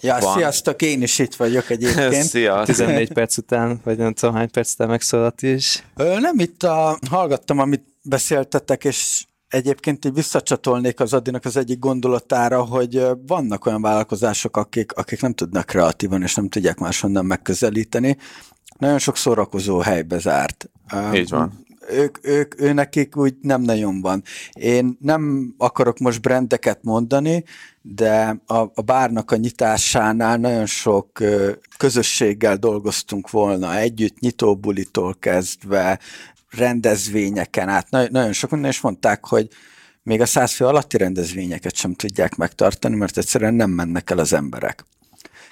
Ja, 0.00 0.18
van. 0.20 0.36
sziasztok, 0.36 0.82
én 0.82 1.02
is 1.02 1.18
itt 1.18 1.34
vagyok 1.34 1.70
egyébként. 1.70 2.22
Szia. 2.32 2.62
14 2.64 3.12
perc 3.12 3.36
után, 3.36 3.80
vagy 3.84 3.96
nem 3.98 4.12
tudom 4.12 4.34
hány 4.34 4.50
perc 4.50 4.72
után 4.72 4.88
megszólalt 4.88 5.42
is. 5.42 5.84
Ö, 5.96 6.18
nem 6.20 6.38
itt 6.38 6.62
a, 6.62 6.98
hallgattam, 7.10 7.58
amit 7.58 7.84
beszéltetek, 8.02 8.84
és 8.84 9.24
egyébként 9.48 10.04
így 10.04 10.14
visszacsatolnék 10.14 11.00
az 11.00 11.12
Adinak 11.12 11.44
az 11.44 11.56
egyik 11.56 11.78
gondolatára, 11.78 12.62
hogy 12.62 13.06
vannak 13.26 13.66
olyan 13.66 13.82
vállalkozások, 13.82 14.56
akik, 14.56 14.92
akik 14.92 15.20
nem 15.20 15.34
tudnak 15.34 15.66
kreatívan, 15.66 16.22
és 16.22 16.34
nem 16.34 16.48
tudják 16.48 16.78
máshonnan 16.78 17.24
megközelíteni. 17.24 18.16
Nagyon 18.78 18.98
sok 18.98 19.16
szórakozó 19.16 19.78
helybe 19.78 20.18
zárt. 20.18 20.70
Így 21.12 21.30
van 21.30 21.61
ők, 21.90 22.18
ők, 22.26 22.60
ő 22.60 22.72
nekik 22.72 23.16
úgy 23.16 23.34
nem 23.40 23.62
nagyon 23.62 24.00
van. 24.00 24.22
Én 24.52 24.96
nem 25.00 25.54
akarok 25.58 25.98
most 25.98 26.20
brendeket 26.20 26.78
mondani, 26.82 27.44
de 27.82 28.40
a, 28.46 28.56
a 28.56 28.82
bárnak 28.84 29.30
a 29.30 29.36
nyitásánál 29.36 30.36
nagyon 30.36 30.66
sok 30.66 31.18
közösséggel 31.76 32.56
dolgoztunk 32.56 33.30
volna 33.30 33.76
együtt, 33.76 34.18
nyitóbulitól 34.18 35.14
kezdve, 35.18 35.98
rendezvényeken 36.50 37.68
át, 37.68 37.90
na, 37.90 38.06
nagyon 38.10 38.32
sok 38.32 38.50
minden, 38.50 38.70
és 38.70 38.80
mondták, 38.80 39.26
hogy 39.26 39.48
még 40.02 40.20
a 40.20 40.26
száz 40.26 40.52
fő 40.52 40.64
alatti 40.64 40.96
rendezvényeket 40.96 41.74
sem 41.74 41.94
tudják 41.94 42.36
megtartani, 42.36 42.96
mert 42.96 43.18
egyszerűen 43.18 43.54
nem 43.54 43.70
mennek 43.70 44.10
el 44.10 44.18
az 44.18 44.32
emberek. 44.32 44.84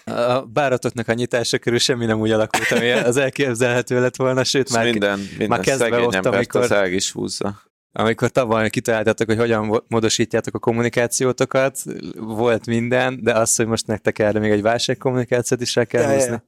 A 0.04 0.40
báratoknak 0.40 1.09
a 1.09 1.12
nyitása 1.12 1.59
körül 1.59 1.78
semmi 1.78 2.04
nem 2.04 2.21
úgy 2.21 2.30
alakult, 2.30 2.71
ami 2.71 2.90
az 2.90 3.16
elképzelhető 3.16 4.00
lett 4.00 4.16
volna, 4.16 4.45
sőt 4.45 4.73
már, 4.73 4.85
minden, 4.85 5.19
minden 5.19 5.49
már 5.49 5.61
kezdve 5.61 6.00
ott, 6.00 6.14
amikor... 6.14 6.73
Az 6.73 6.90
is 6.90 7.12
húzza. 7.12 7.62
Amikor 7.92 8.30
tavaly 8.30 8.71
kitaláltatok, 8.71 9.26
hogy 9.26 9.38
hogyan 9.38 9.83
módosítjátok 9.88 10.54
a 10.54 10.59
kommunikációtokat, 10.59 11.78
volt 12.16 12.66
minden, 12.66 13.19
de 13.23 13.33
az, 13.33 13.57
hogy 13.57 13.66
most 13.66 13.87
nektek 13.87 14.19
erre 14.19 14.38
még 14.38 14.50
egy 14.50 14.62
válságkommunikációt 14.62 15.61
is 15.61 15.76
el 15.76 15.87
kell 15.87 16.14
húzni. 16.14 16.42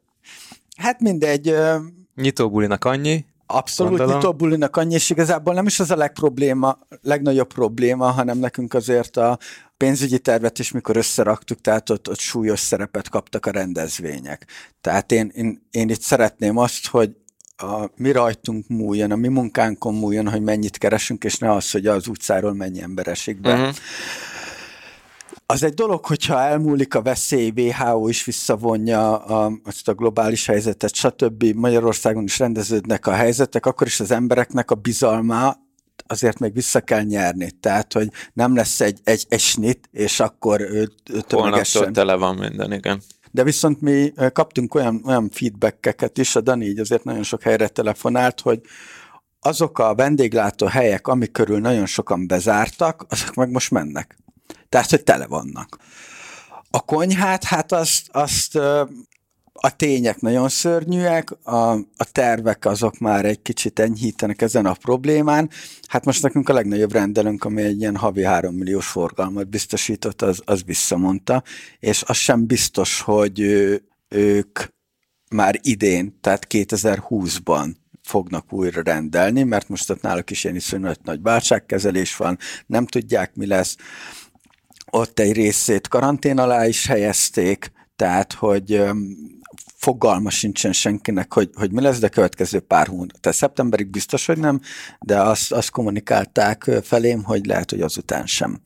Hát 0.77 1.01
mindegy. 1.01 1.55
Nyitóbulinak 2.15 2.85
annyi, 2.85 3.25
Abszolút 3.47 3.91
Gondolom. 3.91 4.15
nyitóbulinak 4.15 4.77
annyi, 4.77 4.95
és 4.95 5.11
igazából 5.11 5.55
nem 5.55 5.67
is 5.67 5.81
az 5.81 5.91
a 5.91 5.97
legprobléma, 5.97 6.79
legnagyobb 7.03 7.53
probléma, 7.53 8.11
hanem 8.11 8.39
nekünk 8.39 8.75
azért 8.75 9.17
a 9.17 9.39
pénzügyi 9.83 10.19
tervet 10.19 10.59
is, 10.59 10.73
mikor 10.73 10.97
összeraktuk, 10.97 11.61
tehát 11.61 11.91
ott, 11.91 12.09
ott 12.09 12.19
súlyos 12.19 12.61
szerepet 12.61 13.09
kaptak 13.09 13.47
a 13.47 13.51
rendezvények. 13.51 14.47
Tehát 14.81 15.13
én, 15.13 15.31
én, 15.35 15.63
én 15.71 15.89
itt 15.89 16.01
szeretném 16.01 16.57
azt, 16.57 16.87
hogy 16.87 17.11
a 17.57 17.91
mi 17.97 18.13
rajtunk 18.13 18.69
múljon, 18.69 19.11
a 19.11 19.17
mi 19.17 19.29
munkánkon 19.29 19.95
múljon, 19.95 20.29
hogy 20.29 20.43
mennyit 20.43 20.79
keresünk, 20.79 21.25
és 21.25 21.39
ne 21.39 21.53
az, 21.53 21.71
hogy 21.71 21.87
az 21.87 22.07
utcáról 22.07 22.55
mennyi 22.55 22.83
ember 22.83 23.07
esik 23.07 23.41
be. 23.41 23.53
Uh-huh. 23.53 23.75
Az 25.47 25.63
egy 25.63 25.75
dolog, 25.75 26.05
hogyha 26.05 26.41
elmúlik 26.41 26.95
a 26.95 27.03
veszély, 27.03 27.53
WHO 27.57 28.09
is 28.09 28.25
visszavonja 28.25 29.17
a, 29.17 29.53
azt 29.65 29.89
a 29.89 29.95
globális 29.95 30.47
helyzetet, 30.47 30.95
stb. 30.95 31.45
Magyarországon 31.45 32.25
is 32.25 32.39
rendeződnek 32.39 33.07
a 33.07 33.13
helyzetek, 33.13 33.67
akkor 33.67 33.87
is 33.87 34.01
az 34.01 34.11
embereknek 34.11 34.71
a 34.71 34.75
bizalma 34.75 35.57
azért 36.13 36.39
még 36.39 36.55
vissza 36.55 36.81
kell 36.81 37.03
nyerni. 37.03 37.51
Tehát, 37.51 37.93
hogy 37.93 38.09
nem 38.33 38.55
lesz 38.57 38.81
egy, 38.81 39.01
egy, 39.05 39.27
egy 39.29 39.41
snit, 39.41 39.89
és 39.93 40.21
akkor 40.21 40.67
tömegesen... 41.27 41.93
tele 41.93 42.15
van 42.15 42.35
minden, 42.35 42.73
igen. 42.73 43.03
De 43.31 43.45
viszont 43.45 43.81
mi 43.81 44.13
kaptunk 44.33 44.75
olyan, 44.75 45.03
olyan 45.05 45.31
feedbackeket 45.31 46.19
is, 46.19 46.37
a 46.37 46.41
Dani 46.41 46.67
így 46.67 46.79
azért 46.79 47.05
nagyon 47.05 47.23
sok 47.23 47.43
helyre 47.43 47.69
telefonált, 47.69 48.41
hogy 48.41 48.61
azok 49.41 49.79
a 49.79 49.95
vendéglátó 49.95 50.67
helyek, 50.67 51.07
amik 51.07 51.33
körül 51.33 51.61
nagyon 51.61 51.87
sokan 51.87 52.27
bezártak, 52.27 53.07
azok 53.09 53.35
meg 53.35 53.51
most 53.51 53.71
mennek. 53.71 54.17
Tehát, 54.69 54.91
hogy 54.91 55.03
tele 55.03 55.27
vannak. 55.27 55.77
A 56.71 56.81
konyhát, 56.81 57.45
hát 57.45 57.73
azt, 57.73 58.09
azt 58.13 58.59
a 59.53 59.77
tények 59.77 60.21
nagyon 60.21 60.49
szörnyűek, 60.49 61.31
a, 61.43 61.73
a 61.73 62.05
tervek 62.13 62.65
azok 62.65 62.99
már 62.99 63.25
egy 63.25 63.43
kicsit 63.43 63.79
enyhítenek 63.79 64.43
ezen 64.43 64.67
a 64.67 64.73
problémán. 64.73 65.51
Hát 65.87 66.05
most 66.05 66.23
nekünk 66.23 66.49
a 66.49 66.53
legnagyobb 66.53 66.93
rendelőnk, 66.93 67.45
ami 67.45 67.63
egy 67.63 67.81
ilyen 67.81 67.97
havi 67.97 68.23
3 68.23 68.55
milliós 68.55 68.87
forgalmat 68.87 69.49
biztosított, 69.49 70.23
az, 70.23 70.43
az 70.45 70.65
visszamondta, 70.65 71.43
és 71.79 72.03
az 72.07 72.17
sem 72.17 72.47
biztos, 72.47 73.01
hogy 73.01 73.41
ő, 73.41 73.83
ők 74.09 74.61
már 75.31 75.59
idén, 75.63 76.19
tehát 76.21 76.47
2020-ban 76.51 77.75
fognak 78.03 78.53
újra 78.53 78.83
rendelni, 78.83 79.43
mert 79.43 79.69
most 79.69 79.91
ott 79.91 80.03
náluk 80.03 80.31
is 80.31 80.45
ilyen 80.45 80.57
iszonyat 80.57 81.03
nagy 81.03 81.23
válságkezelés 81.23 82.17
van, 82.17 82.39
nem 82.67 82.87
tudják, 82.87 83.35
mi 83.35 83.47
lesz. 83.47 83.77
Ott 84.91 85.19
egy 85.19 85.33
részét 85.33 85.89
karantén 85.89 86.39
alá 86.39 86.67
is 86.67 86.87
helyezték, 86.87 87.73
tehát, 87.97 88.33
hogy 88.33 88.83
fogalma 89.83 90.31
sincsen 90.31 90.73
senkinek, 90.73 91.33
hogy, 91.33 91.51
hogy 91.55 91.73
mi 91.73 91.81
lesz, 91.81 91.99
de 91.99 92.09
következő 92.09 92.61
pár 92.61 92.87
hónap. 92.87 93.21
Tehát 93.21 93.39
szeptemberig 93.39 93.91
biztos, 93.91 94.27
hogy 94.27 94.39
nem, 94.39 94.61
de 95.01 95.21
azt, 95.21 95.53
azt 95.53 95.71
kommunikálták 95.71 96.71
felém, 96.83 97.23
hogy 97.23 97.47
lehet, 97.47 97.71
hogy 97.71 97.81
azután 97.81 98.27
sem. 98.27 98.61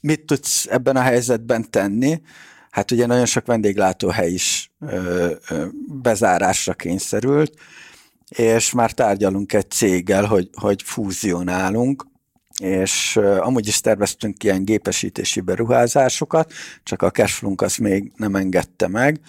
Mit 0.00 0.20
tudsz 0.20 0.66
ebben 0.66 0.96
a 0.96 1.00
helyzetben 1.00 1.70
tenni? 1.70 2.20
Hát 2.70 2.90
ugye 2.90 3.06
nagyon 3.06 3.26
sok 3.26 3.46
vendéglátóhely 3.46 4.32
is 4.32 4.72
ö, 4.80 5.30
ö, 5.48 5.66
bezárásra 6.02 6.74
kényszerült, 6.74 7.54
és 8.28 8.72
már 8.72 8.92
tárgyalunk 8.92 9.52
egy 9.52 9.70
céggel, 9.70 10.24
hogy, 10.24 10.48
hogy 10.52 10.82
fúzionálunk, 10.82 12.06
és 12.62 13.16
amúgy 13.38 13.66
is 13.66 13.80
terveztünk 13.80 14.44
ilyen 14.44 14.64
gépesítési 14.64 15.40
beruházásokat, 15.40 16.52
csak 16.82 17.02
a 17.02 17.10
cashflow 17.10 17.54
azt 17.56 17.78
még 17.78 18.12
nem 18.16 18.34
engedte 18.34 18.88
meg, 18.88 19.20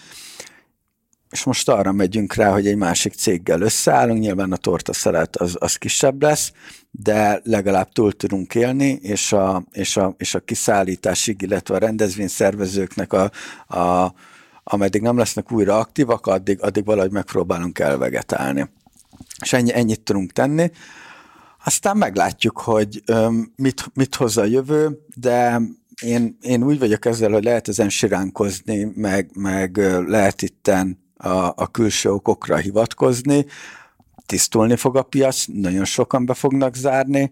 és 1.29 1.43
most 1.43 1.69
arra 1.69 1.91
megyünk 1.91 2.33
rá, 2.33 2.51
hogy 2.51 2.67
egy 2.67 2.75
másik 2.75 3.13
céggel 3.13 3.61
összeállunk, 3.61 4.19
nyilván 4.19 4.51
a 4.51 4.55
torta 4.55 4.93
szeret 4.93 5.35
az, 5.35 5.55
az 5.59 5.75
kisebb 5.75 6.21
lesz, 6.21 6.51
de 6.91 7.41
legalább 7.43 7.91
túl 7.91 8.11
tudunk 8.11 8.55
élni, 8.55 8.99
és 9.01 9.31
a, 9.31 9.63
és 9.71 9.97
a, 9.97 10.15
és 10.17 10.35
a 10.35 10.39
kiszállításig, 10.39 11.41
illetve 11.41 11.75
a 11.75 11.79
rendezvényszervezőknek 11.79 13.13
a, 13.13 13.31
a 13.77 14.13
ameddig 14.63 15.01
nem 15.01 15.17
lesznek 15.17 15.51
újra 15.51 15.79
aktívak, 15.79 16.27
addig, 16.27 16.61
addig 16.61 16.85
valahogy 16.85 17.11
megpróbálunk 17.11 17.79
elvegetálni. 17.79 18.69
És 19.41 19.53
ennyi, 19.53 19.73
ennyit 19.73 20.01
tudunk 20.01 20.31
tenni. 20.31 20.71
Aztán 21.65 21.97
meglátjuk, 21.97 22.59
hogy 22.59 23.03
mit, 23.55 23.85
mit 23.93 24.15
hoz 24.15 24.37
a 24.37 24.45
jövő, 24.45 25.05
de 25.15 25.61
én, 26.01 26.37
én 26.41 26.63
úgy 26.63 26.79
vagyok 26.79 27.05
ezzel, 27.05 27.31
hogy 27.31 27.43
lehet 27.43 27.67
ezen 27.67 27.89
siránkozni, 27.89 28.91
meg, 28.95 29.29
meg 29.33 29.77
lehet 30.07 30.41
itten 30.41 31.06
a, 31.17 31.53
a 31.55 31.67
külső 31.71 32.11
okokra 32.11 32.57
hivatkozni, 32.57 33.45
tisztulni 34.25 34.75
fog 34.75 34.97
a 34.97 35.03
piac, 35.03 35.45
nagyon 35.45 35.85
sokan 35.85 36.25
be 36.25 36.33
fognak 36.33 36.75
zárni. 36.75 37.31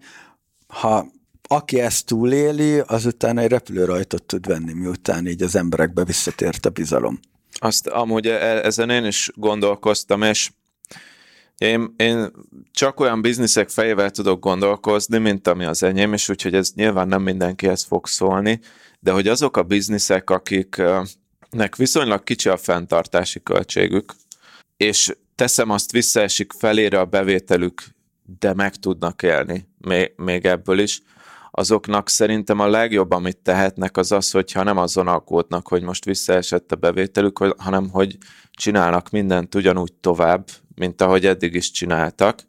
Ha 0.68 1.06
aki 1.48 1.80
ezt 1.80 2.06
túléli, 2.06 2.80
azután 2.80 3.38
egy 3.38 3.50
repülőrajtot 3.50 4.24
tud 4.24 4.48
venni, 4.48 4.74
miután 4.74 5.28
így 5.28 5.44
az 5.44 5.56
emberekbe 5.56 6.04
visszatért 6.04 6.66
a 6.66 6.70
bizalom. 6.70 7.20
Azt 7.60 7.88
amúgy 7.88 8.28
e, 8.28 8.66
ezen 8.66 8.90
én 8.90 9.06
is 9.06 9.32
gondolkoztam, 9.36 10.22
és 10.22 10.52
én, 11.58 11.94
én 11.98 12.32
csak 12.72 13.00
olyan 13.00 13.22
bizniszek 13.22 13.70
fejével 13.70 14.10
tudok 14.10 14.40
gondolkozni, 14.40 15.18
mint 15.18 15.48
ami 15.48 15.66
az 15.66 15.84
enyém, 15.84 16.14
és 16.14 16.30
úgyhogy 16.30 16.54
ez 16.54 16.72
nyilván 16.76 17.08
nem 17.08 17.22
mindenkihez 17.22 17.84
fog 17.84 18.08
szólni, 18.08 18.60
de 19.00 19.12
hogy 19.12 19.28
azok 19.28 19.58
a 19.58 19.64
bizniszek, 19.64 20.30
akiknek 21.56 21.76
viszonylag 21.76 22.24
kicsi 22.24 22.50
a 22.50 22.58
fenntartási 22.58 23.44
költségük, 23.44 24.14
és 24.78 25.16
teszem 25.36 25.70
azt 25.70 25.92
visszaesik 25.92 26.54
felére 26.54 27.00
a 27.00 27.06
bevételük, 27.06 27.84
de 28.40 28.54
meg 28.54 28.76
tudnak 28.76 29.24
élni 29.24 29.68
még, 29.78 30.14
még 30.16 30.46
ebből 30.46 30.80
is, 30.80 31.02
azoknak 31.52 32.10
szerintem 32.10 32.60
a 32.60 32.68
legjobb, 32.68 33.12
amit 33.12 33.38
tehetnek, 33.38 33.98
az 33.98 34.12
az, 34.12 34.32
hogyha 34.32 34.64
nem 34.64 34.78
azon 34.78 35.08
aggódnak, 35.08 35.68
hogy 35.68 35.82
most 35.82 36.06
visszaesett 36.06 36.72
a 36.72 36.76
bevételük, 36.76 37.38
hanem 37.58 37.90
hogy 37.90 38.18
csinálnak 38.52 39.10
mindent 39.10 39.56
ugyanúgy 39.56 39.94
tovább, 39.94 40.48
mint 40.76 41.02
ahogy 41.02 41.26
eddig 41.26 41.54
is 41.54 41.72
csináltak. 41.72 42.40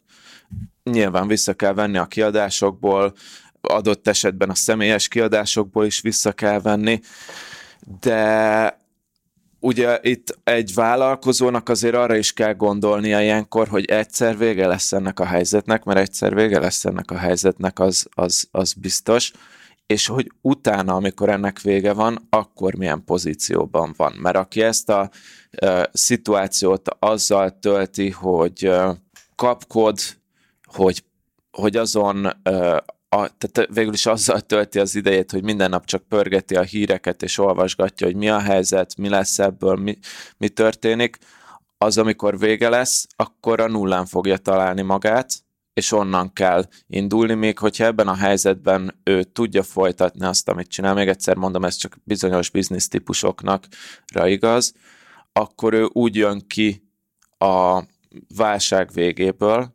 Nyilván 0.82 1.26
vissza 1.26 1.54
kell 1.54 1.74
venni 1.74 1.96
a 1.98 2.06
kiadásokból, 2.06 3.14
adott 3.60 4.08
esetben 4.08 4.50
a 4.50 4.54
személyes 4.54 5.08
kiadásokból 5.08 5.84
is 5.84 6.00
vissza 6.00 6.32
kell 6.32 6.60
venni, 6.60 7.00
de 8.00 8.84
ugye 9.60 9.98
itt 10.02 10.38
egy 10.44 10.74
vállalkozónak 10.74 11.68
azért 11.68 11.94
arra 11.94 12.16
is 12.16 12.32
kell 12.32 12.54
gondolnia 12.54 13.20
ilyenkor, 13.20 13.68
hogy 13.68 13.84
egyszer 13.84 14.38
vége 14.38 14.66
lesz 14.66 14.92
ennek 14.92 15.20
a 15.20 15.24
helyzetnek, 15.24 15.84
mert 15.84 15.98
egyszer 15.98 16.34
vége 16.34 16.58
lesz 16.58 16.84
ennek 16.84 17.10
a 17.10 17.16
helyzetnek, 17.16 17.78
az, 17.78 18.06
az, 18.14 18.48
az 18.50 18.72
biztos, 18.72 19.32
és 19.86 20.06
hogy 20.06 20.32
utána, 20.40 20.94
amikor 20.94 21.28
ennek 21.28 21.60
vége 21.60 21.92
van, 21.92 22.26
akkor 22.30 22.74
milyen 22.74 23.04
pozícióban 23.04 23.94
van. 23.96 24.12
Mert 24.12 24.36
aki 24.36 24.62
ezt 24.62 24.88
a 24.88 25.10
uh, 25.62 25.82
szituációt 25.92 26.88
azzal 26.98 27.58
tölti, 27.58 28.10
hogy 28.10 28.68
uh, 28.68 28.96
kapkod, 29.34 29.98
hogy, 30.62 31.04
hogy 31.50 31.76
azon 31.76 32.26
uh, 32.50 32.76
a, 33.16 33.30
tehát 33.38 33.74
végül 33.74 33.92
is 33.92 34.06
azzal 34.06 34.40
tölti 34.40 34.78
az 34.78 34.94
idejét, 34.94 35.30
hogy 35.30 35.42
minden 35.42 35.70
nap 35.70 35.84
csak 35.84 36.02
pörgeti 36.02 36.54
a 36.54 36.62
híreket, 36.62 37.22
és 37.22 37.38
olvasgatja, 37.38 38.06
hogy 38.06 38.16
mi 38.16 38.28
a 38.28 38.38
helyzet, 38.38 38.96
mi 38.96 39.08
lesz 39.08 39.38
ebből, 39.38 39.76
mi, 39.76 39.98
mi 40.36 40.48
történik, 40.48 41.18
az, 41.78 41.98
amikor 41.98 42.38
vége 42.38 42.68
lesz, 42.68 43.06
akkor 43.16 43.60
a 43.60 43.68
nullán 43.68 44.06
fogja 44.06 44.36
találni 44.36 44.82
magát, 44.82 45.32
és 45.72 45.92
onnan 45.92 46.32
kell 46.32 46.64
indulni, 46.86 47.34
még 47.34 47.58
hogyha 47.58 47.84
ebben 47.84 48.08
a 48.08 48.14
helyzetben 48.14 49.00
ő 49.04 49.22
tudja 49.22 49.62
folytatni 49.62 50.24
azt, 50.24 50.48
amit 50.48 50.68
csinál, 50.68 50.94
még 50.94 51.08
egyszer 51.08 51.36
mondom, 51.36 51.64
ez 51.64 51.76
csak 51.76 51.96
bizonyos 52.04 52.50
biznisz 52.50 52.88
típusoknak 52.88 53.64
igaz, 54.14 54.72
akkor 55.32 55.72
ő 55.72 55.88
úgy 55.92 56.16
jön 56.16 56.46
ki 56.46 56.82
a 57.38 57.82
válság 58.36 58.90
végéből, 58.92 59.74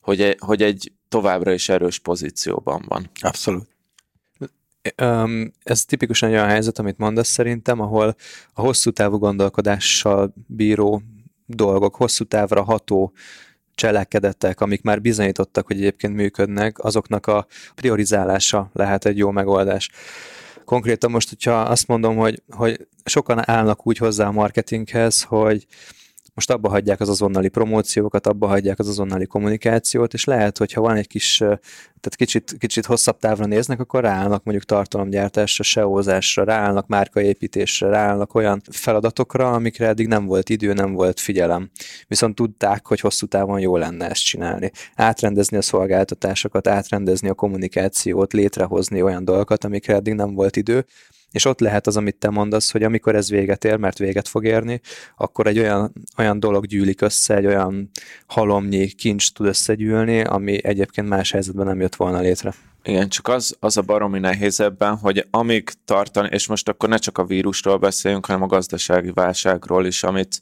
hogy, 0.00 0.20
egy, 0.20 0.36
hogy 0.40 0.62
egy 0.62 0.92
továbbra 1.10 1.52
is 1.52 1.68
erős 1.68 1.98
pozícióban 1.98 2.84
van. 2.88 3.10
Abszolút. 3.20 3.68
Ez 5.62 5.84
tipikusan 5.84 6.30
olyan 6.30 6.46
helyzet, 6.46 6.78
amit 6.78 6.98
mondasz 6.98 7.28
szerintem, 7.28 7.80
ahol 7.80 8.14
a 8.52 8.60
hosszú 8.60 8.90
távú 8.90 9.18
gondolkodással 9.18 10.34
bíró 10.46 11.02
dolgok, 11.46 11.94
hosszú 11.94 12.24
távra 12.24 12.62
ható 12.62 13.12
cselekedetek, 13.74 14.60
amik 14.60 14.82
már 14.82 15.00
bizonyítottak, 15.00 15.66
hogy 15.66 15.76
egyébként 15.76 16.14
működnek, 16.14 16.84
azoknak 16.84 17.26
a 17.26 17.46
priorizálása 17.74 18.70
lehet 18.72 19.04
egy 19.04 19.16
jó 19.16 19.30
megoldás. 19.30 19.90
Konkrétan 20.64 21.10
most, 21.10 21.28
hogyha 21.28 21.60
azt 21.60 21.86
mondom, 21.86 22.16
hogy, 22.16 22.42
hogy 22.48 22.86
sokan 23.04 23.50
állnak 23.50 23.86
úgy 23.86 23.98
hozzá 23.98 24.26
a 24.26 24.32
marketinghez, 24.32 25.22
hogy 25.22 25.66
most 26.40 26.52
abba 26.52 26.68
hagyják 26.68 27.00
az 27.00 27.08
azonnali 27.08 27.48
promóciókat, 27.48 28.26
abba 28.26 28.46
hagyják 28.46 28.78
az 28.78 28.88
azonnali 28.88 29.26
kommunikációt, 29.26 30.14
és 30.14 30.24
lehet, 30.24 30.58
hogyha 30.58 30.80
van 30.80 30.96
egy 30.96 31.06
kis, 31.06 31.36
tehát 31.36 32.16
kicsit, 32.16 32.54
kicsit 32.58 32.86
hosszabb 32.86 33.18
távra 33.18 33.44
néznek, 33.44 33.80
akkor 33.80 34.02
ráállnak 34.02 34.44
mondjuk 34.44 34.66
tartalomgyártásra, 34.66 35.64
SEO-zásra, 35.64 36.44
ráállnak 36.44 36.86
márkaépítésre, 36.86 37.88
ráállnak 37.88 38.34
olyan 38.34 38.62
feladatokra, 38.70 39.52
amikre 39.52 39.86
eddig 39.86 40.06
nem 40.06 40.26
volt 40.26 40.48
idő, 40.48 40.72
nem 40.72 40.92
volt 40.92 41.20
figyelem. 41.20 41.70
Viszont 42.08 42.34
tudták, 42.34 42.86
hogy 42.86 43.00
hosszú 43.00 43.26
távon 43.26 43.60
jó 43.60 43.76
lenne 43.76 44.08
ezt 44.08 44.24
csinálni. 44.24 44.70
Átrendezni 44.94 45.56
a 45.56 45.62
szolgáltatásokat, 45.62 46.66
átrendezni 46.66 47.28
a 47.28 47.34
kommunikációt, 47.34 48.32
létrehozni 48.32 49.02
olyan 49.02 49.24
dolgokat, 49.24 49.64
amikre 49.64 49.94
eddig 49.94 50.14
nem 50.14 50.34
volt 50.34 50.56
idő, 50.56 50.84
és 51.30 51.44
ott 51.44 51.60
lehet 51.60 51.86
az, 51.86 51.96
amit 51.96 52.16
te 52.16 52.30
mondasz, 52.30 52.70
hogy 52.70 52.82
amikor 52.82 53.14
ez 53.14 53.30
véget 53.30 53.64
ér, 53.64 53.76
mert 53.76 53.98
véget 53.98 54.28
fog 54.28 54.44
érni, 54.44 54.80
akkor 55.16 55.46
egy 55.46 55.58
olyan, 55.58 55.92
olyan 56.18 56.40
dolog 56.40 56.66
gyűlik 56.66 57.00
össze, 57.00 57.36
egy 57.36 57.46
olyan 57.46 57.90
halomnyi 58.26 58.86
kincs 58.86 59.32
tud 59.32 59.46
összegyűlni, 59.46 60.22
ami 60.22 60.64
egyébként 60.64 61.08
más 61.08 61.30
helyzetben 61.30 61.66
nem 61.66 61.80
jött 61.80 61.96
volna 61.96 62.20
létre. 62.20 62.54
Igen, 62.82 63.08
csak 63.08 63.28
az, 63.28 63.56
az 63.60 63.76
a 63.76 63.82
baromi 63.82 64.18
nehéz 64.18 64.60
ebben, 64.60 64.96
hogy 64.96 65.26
amíg 65.30 65.70
tartani, 65.84 66.28
és 66.30 66.46
most 66.46 66.68
akkor 66.68 66.88
ne 66.88 66.96
csak 66.96 67.18
a 67.18 67.24
vírusról 67.24 67.76
beszéljünk, 67.76 68.26
hanem 68.26 68.42
a 68.42 68.46
gazdasági 68.46 69.10
válságról 69.14 69.86
is, 69.86 70.02
amit 70.02 70.40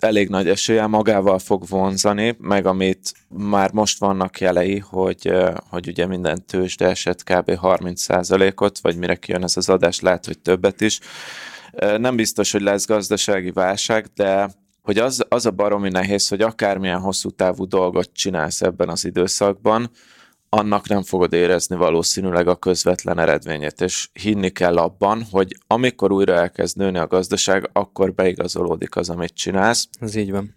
elég 0.00 0.28
nagy 0.28 0.48
eséllyel 0.48 0.86
magával 0.86 1.38
fog 1.38 1.68
vonzani, 1.68 2.36
meg 2.38 2.66
amit 2.66 3.12
már 3.28 3.72
most 3.72 3.98
vannak 3.98 4.40
jelei, 4.40 4.78
hogy, 4.78 5.32
hogy 5.70 5.88
ugye 5.88 6.06
minden 6.06 6.44
tőzsde 6.46 6.86
esett 6.86 7.22
kb. 7.22 7.50
30%-ot, 7.62 8.78
vagy 8.78 8.96
mire 8.96 9.14
kijön 9.14 9.42
ez 9.42 9.56
az 9.56 9.68
adás, 9.68 10.00
lehet, 10.00 10.26
hogy 10.26 10.38
többet 10.38 10.80
is. 10.80 11.00
Nem 11.96 12.16
biztos, 12.16 12.52
hogy 12.52 12.62
lesz 12.62 12.86
gazdasági 12.86 13.50
válság, 13.50 14.06
de 14.14 14.50
hogy 14.82 14.98
az, 14.98 15.24
az 15.28 15.46
a 15.46 15.50
baromi 15.50 15.88
nehéz, 15.88 16.28
hogy 16.28 16.40
akármilyen 16.42 17.00
hosszú 17.00 17.30
távú 17.30 17.66
dolgot 17.66 18.10
csinálsz 18.12 18.62
ebben 18.62 18.88
az 18.88 19.04
időszakban, 19.04 19.90
annak 20.52 20.88
nem 20.88 21.02
fogod 21.02 21.32
érezni 21.32 21.76
valószínűleg 21.76 22.48
a 22.48 22.56
közvetlen 22.56 23.18
eredményét, 23.18 23.80
és 23.80 24.08
hinni 24.12 24.50
kell 24.50 24.76
abban, 24.76 25.26
hogy 25.30 25.56
amikor 25.66 26.12
újra 26.12 26.34
elkezd 26.34 26.76
nőni 26.76 26.98
a 26.98 27.06
gazdaság, 27.06 27.70
akkor 27.72 28.12
beigazolódik 28.12 28.96
az, 28.96 29.10
amit 29.10 29.34
csinálsz. 29.34 29.88
Ez 30.00 30.14
így 30.14 30.30
van. 30.30 30.56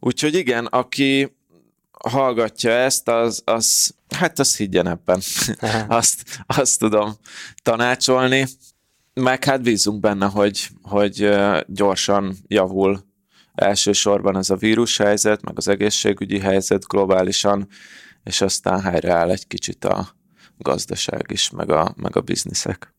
Úgyhogy 0.00 0.34
igen, 0.34 0.66
aki 0.66 1.36
hallgatja 1.90 2.70
ezt, 2.70 3.08
az, 3.08 3.42
az 3.44 3.94
hát 4.16 4.38
az 4.38 4.56
higgyen 4.56 4.86
ebben. 4.86 5.20
azt, 5.88 6.22
azt 6.46 6.78
tudom 6.78 7.12
tanácsolni. 7.62 8.46
Meg 9.14 9.44
hát 9.44 9.62
bízunk 9.62 10.00
benne, 10.00 10.26
hogy, 10.26 10.68
hogy 10.82 11.30
gyorsan 11.66 12.36
javul 12.46 13.04
elsősorban 13.54 14.36
ez 14.36 14.50
a 14.50 14.56
vírushelyzet, 14.56 15.42
meg 15.42 15.56
az 15.56 15.68
egészségügyi 15.68 16.38
helyzet 16.38 16.86
globálisan, 16.86 17.68
és 18.24 18.40
aztán 18.40 18.80
helyreáll 18.80 19.30
egy 19.30 19.46
kicsit 19.46 19.84
a 19.84 20.08
gazdaság 20.58 21.24
is, 21.28 21.50
meg 21.50 21.70
a, 21.70 21.94
meg 21.96 22.16
a 22.16 22.20
bizniszek. 22.20 22.94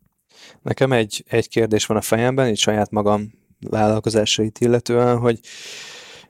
Nekem 0.61 0.91
egy, 0.91 1.23
egy 1.27 1.49
kérdés 1.49 1.85
van 1.85 1.97
a 1.97 2.01
fejemben, 2.01 2.47
így 2.47 2.57
saját 2.57 2.91
magam 2.91 3.31
vállalkozásait 3.69 4.59
illetően, 4.59 5.17
hogy 5.17 5.39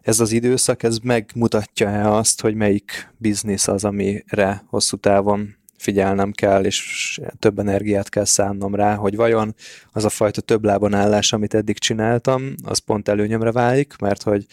ez 0.02 0.20
az 0.20 0.32
időszak, 0.32 0.84
ez 0.84 0.98
megmutatja-e 0.98 2.12
azt, 2.12 2.42
hogy 2.42 2.56
melyik 2.56 3.14
biznisz 3.18 3.68
az, 3.68 3.84
amire 3.84 4.64
hosszú 4.68 4.98
távon 4.98 5.56
figyelnem 5.78 6.32
kell, 6.32 6.66
és 6.66 7.20
több 7.40 7.60
energiát 7.60 8.10
kell 8.10 8.26
szánnom 8.26 8.76
rá, 8.76 8.96
hogy 8.96 9.16
vajon 9.16 9.56
az 9.92 10.06
a 10.06 10.10
fajta 10.10 10.42
több 10.42 10.64
lábon 10.64 10.94
állás, 10.94 11.34
amit 11.34 11.54
eddig 11.54 11.80
csináltam, 11.80 12.54
az 12.64 12.78
pont 12.78 13.08
előnyömre 13.08 13.52
válik, 13.52 13.96
mert 13.98 14.24
hogy 14.24 14.46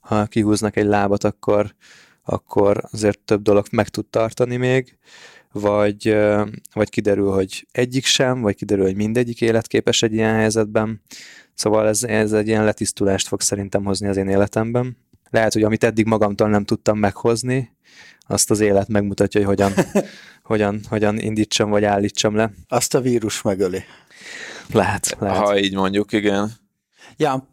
ha 0.00 0.26
kihúznak 0.26 0.76
egy 0.76 0.86
lábat, 0.86 1.24
akkor, 1.24 1.74
akkor 2.24 2.82
azért 2.92 3.18
több 3.18 3.42
dolog 3.42 3.66
meg 3.70 3.88
tud 3.88 4.06
tartani 4.06 4.56
még, 4.56 4.96
vagy, 5.52 6.16
vagy 6.72 6.90
kiderül, 6.90 7.30
hogy 7.30 7.66
egyik 7.72 8.04
sem, 8.04 8.40
vagy 8.40 8.54
kiderül, 8.54 8.84
hogy 8.84 8.96
mindegyik 8.96 9.40
életképes 9.40 10.02
egy 10.02 10.12
ilyen 10.12 10.34
helyzetben. 10.34 11.02
Szóval 11.54 11.88
ez, 11.88 12.02
ez 12.02 12.32
egy 12.32 12.46
ilyen 12.46 12.64
letisztulást 12.64 13.28
fog 13.28 13.40
szerintem 13.40 13.84
hozni 13.84 14.08
az 14.08 14.16
én 14.16 14.28
életemben. 14.28 14.96
Lehet, 15.30 15.52
hogy 15.52 15.62
amit 15.62 15.84
eddig 15.84 16.06
magamtól 16.06 16.48
nem 16.48 16.64
tudtam 16.64 16.98
meghozni, 16.98 17.76
azt 18.26 18.50
az 18.50 18.60
élet 18.60 18.88
megmutatja, 18.88 19.46
hogy 19.46 19.58
hogyan, 19.58 19.86
hogyan, 20.42 20.80
hogyan 20.88 21.18
indítsam 21.18 21.70
vagy 21.70 21.84
állítsam 21.84 22.34
le. 22.34 22.52
Azt 22.68 22.94
a 22.94 23.00
vírus 23.00 23.42
megöli. 23.42 23.82
Lehet, 24.72 25.16
lehet. 25.18 25.36
Ha 25.36 25.58
így 25.58 25.74
mondjuk, 25.74 26.12
igen. 26.12 26.52
Ja, 27.16 27.48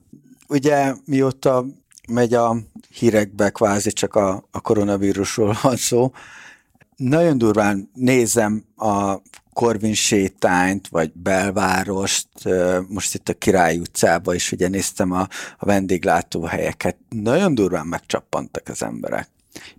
ugye 0.47 0.93
mióta 1.05 1.65
megy 2.09 2.33
a 2.33 2.57
hírekbe 2.93 3.49
kvázi 3.49 3.91
csak 3.91 4.15
a, 4.15 4.47
a 4.51 4.61
koronavírusról 4.61 5.57
van 5.61 5.75
szó, 5.75 6.11
nagyon 6.95 7.37
durván 7.37 7.89
nézem 7.93 8.63
a 8.75 9.21
Korvin 9.53 9.93
sétányt, 9.93 10.87
vagy 10.87 11.11
belvárost, 11.13 12.27
most 12.87 13.15
itt 13.15 13.29
a 13.29 13.33
Király 13.33 13.77
utcába 13.77 14.33
is 14.33 14.51
ugye 14.51 14.67
néztem 14.67 15.11
a, 15.11 15.27
a 15.57 15.65
vendéglátóhelyeket, 15.65 16.97
nagyon 17.09 17.55
durván 17.55 17.87
megcsappantak 17.87 18.67
az 18.67 18.83
emberek. 18.83 19.29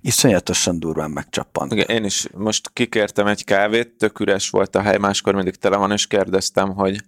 Iszonyatosan 0.00 0.78
durván 0.78 1.10
megcsappantak. 1.10 1.78
Igen, 1.78 1.96
én 1.96 2.04
is 2.04 2.26
most 2.34 2.70
kikértem 2.72 3.26
egy 3.26 3.44
kávét, 3.44 3.88
tök 3.98 4.20
üres 4.20 4.50
volt 4.50 4.76
a 4.76 4.80
hely, 4.80 4.98
máskor 4.98 5.34
mindig 5.34 5.54
tele 5.54 5.76
van, 5.76 5.92
és 5.92 6.06
kérdeztem, 6.06 6.74
hogy 6.74 7.02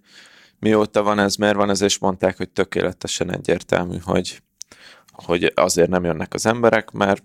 mióta 0.59 1.03
van 1.03 1.19
ez, 1.19 1.35
miért 1.35 1.55
van 1.55 1.69
ez, 1.69 1.81
és 1.81 1.97
mondták, 1.97 2.37
hogy 2.37 2.49
tökéletesen 2.49 3.31
egyértelmű, 3.31 3.97
hogy, 4.03 4.41
hogy 5.13 5.51
azért 5.55 5.89
nem 5.89 6.03
jönnek 6.03 6.33
az 6.33 6.45
emberek, 6.45 6.91
mert 6.91 7.23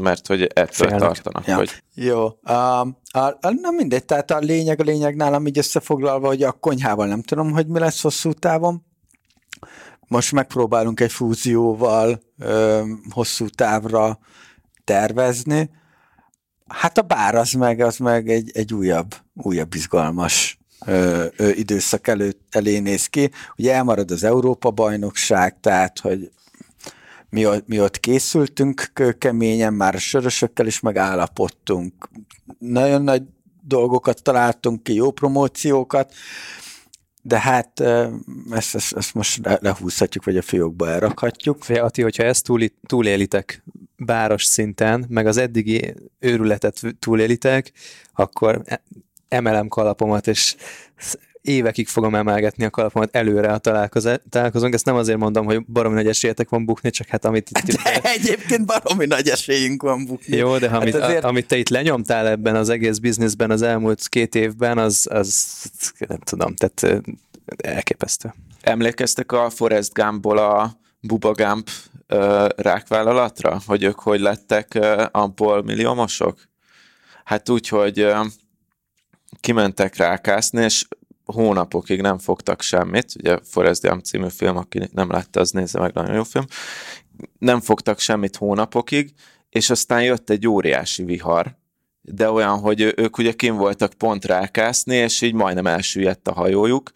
mert 0.00 0.26
hogy 0.26 0.42
ettől 0.42 0.88
Félnek. 0.88 0.98
tartanak. 0.98 1.46
Ja. 1.46 1.56
Hogy... 1.56 1.82
Jó. 1.94 2.26
A, 2.42 2.52
a, 2.52 3.18
a, 3.40 3.50
nem 3.60 3.74
mindegy, 3.74 4.04
tehát 4.04 4.30
a 4.30 4.38
lényeg 4.38 4.80
a 4.80 4.84
lényeg 4.84 5.16
nálam 5.16 5.46
így 5.46 5.58
összefoglalva, 5.58 6.26
hogy 6.26 6.42
a 6.42 6.52
konyhával 6.52 7.06
nem 7.06 7.22
tudom, 7.22 7.52
hogy 7.52 7.66
mi 7.66 7.78
lesz 7.78 8.02
hosszú 8.02 8.32
távon. 8.32 8.84
Most 10.08 10.32
megpróbálunk 10.32 11.00
egy 11.00 11.12
fúzióval 11.12 12.22
ö, 12.38 12.82
hosszú 13.10 13.48
távra 13.48 14.18
tervezni. 14.84 15.70
Hát 16.66 16.98
a 16.98 17.02
bár 17.02 17.34
az 17.34 17.52
meg, 17.52 17.80
az 17.80 17.96
meg 17.96 18.28
egy, 18.28 18.50
egy 18.54 18.74
újabb, 18.74 19.14
újabb 19.34 19.74
izgalmas 19.74 20.58
ö, 20.86 21.26
ö, 21.36 21.48
időszak 21.48 22.06
előtt 22.06 22.54
elé 22.54 22.78
néz 22.78 23.06
ki. 23.06 23.30
Ugye 23.56 23.74
elmarad 23.74 24.10
az 24.10 24.24
Európa-bajnokság, 24.24 25.60
tehát 25.60 25.98
hogy 25.98 26.30
mi, 27.30 27.46
mi 27.66 27.80
ott 27.80 28.00
készültünk 28.00 28.92
keményen, 29.18 29.74
már 29.74 29.98
sörösökkel 29.98 30.66
is 30.66 30.80
megállapodtunk. 30.80 32.08
Nagyon 32.58 33.02
nagy 33.02 33.22
dolgokat 33.62 34.22
találtunk 34.22 34.82
ki, 34.82 34.94
jó 34.94 35.10
promóciókat, 35.10 36.14
de 37.22 37.40
hát 37.40 37.80
ezt, 38.50 38.74
ezt, 38.74 38.96
ezt 38.96 39.14
most 39.14 39.40
lehúzhatjuk, 39.60 40.24
vagy 40.24 40.36
a 40.36 40.42
fiókba 40.42 40.88
elrakhatjuk. 40.88 41.64
Fé, 41.64 41.78
Ati, 41.78 42.02
hogyha 42.02 42.22
ezt 42.22 42.44
túl, 42.44 42.60
túlélitek 42.86 43.64
báros 43.96 44.44
szinten, 44.44 45.04
meg 45.08 45.26
az 45.26 45.36
eddigi 45.36 45.94
őrületet 46.18 46.80
túlélitek, 46.98 47.72
akkor 48.12 48.62
e- 48.64 48.82
emelem 49.28 49.68
kalapomat, 49.68 50.26
és 50.26 50.56
évekig 51.42 51.88
fogom 51.88 52.14
emelgetni 52.14 52.64
a 52.64 52.70
kalapomat 52.70 53.16
előre 53.16 53.52
a 53.52 53.58
találkozónk. 53.58 54.74
Ezt 54.74 54.84
nem 54.84 54.94
azért 54.94 55.18
mondom, 55.18 55.44
hogy 55.44 55.64
baromi 55.66 55.94
nagy 55.94 56.06
esélyetek 56.06 56.48
van 56.48 56.64
bukni, 56.64 56.90
csak 56.90 57.06
hát 57.06 57.24
amit 57.24 57.50
itt... 57.50 57.82
De 57.82 58.00
egyébként 58.02 58.66
baromi 58.66 59.06
nagy 59.06 59.28
esélyünk 59.28 59.82
van 59.82 60.04
bukni. 60.04 60.36
Jó, 60.36 60.58
de 60.58 60.68
hát 60.68 60.80
amit, 60.80 60.94
azért... 60.94 61.24
a, 61.24 61.28
amit 61.28 61.46
te 61.46 61.56
itt 61.56 61.68
lenyomtál 61.68 62.28
ebben 62.28 62.56
az 62.56 62.68
egész 62.68 62.98
bizniszben 62.98 63.50
az 63.50 63.62
elmúlt 63.62 64.08
két 64.08 64.34
évben, 64.34 64.78
az, 64.78 65.06
az 65.10 65.44
nem 65.98 66.18
tudom, 66.18 66.54
tehát 66.54 67.02
elképesztő. 67.56 68.34
Emlékeztek 68.60 69.32
a 69.32 69.50
Forest 69.50 69.92
Gumpból 69.92 70.38
a 70.38 70.78
Buba 71.00 71.32
Gump 71.32 71.68
uh, 72.08 72.46
rákvállalatra? 72.56 73.60
Hogy 73.66 73.82
ők 73.82 73.98
hogy 73.98 74.20
lettek 74.20 74.78
abból 75.10 75.62
milliómosok? 75.62 76.48
Hát 77.24 77.48
úgy, 77.48 77.68
hogy 77.68 78.06
kimentek 79.40 79.96
rákászni, 79.96 80.62
és 80.62 80.86
hónapokig 81.30 82.00
nem 82.00 82.18
fogtak 82.18 82.62
semmit, 82.62 83.12
ugye 83.18 83.38
Forrest 83.44 83.82
Gump 83.82 84.04
című 84.04 84.28
film, 84.28 84.56
aki 84.56 84.88
nem 84.92 85.10
látta, 85.10 85.40
az 85.40 85.50
nézze 85.50 85.80
meg, 85.80 85.92
nagyon 85.92 86.14
jó 86.14 86.22
film, 86.22 86.44
nem 87.38 87.60
fogtak 87.60 87.98
semmit 87.98 88.36
hónapokig, 88.36 89.12
és 89.48 89.70
aztán 89.70 90.02
jött 90.02 90.30
egy 90.30 90.48
óriási 90.48 91.04
vihar, 91.04 91.58
de 92.02 92.30
olyan, 92.30 92.58
hogy 92.58 92.92
ők 92.96 93.18
ugye 93.18 93.32
kim 93.32 93.56
voltak 93.56 93.92
pont 93.92 94.24
rákászni, 94.24 94.94
és 94.94 95.20
így 95.20 95.34
majdnem 95.34 95.66
elsüllyedt 95.66 96.28
a 96.28 96.32
hajójuk. 96.32 96.90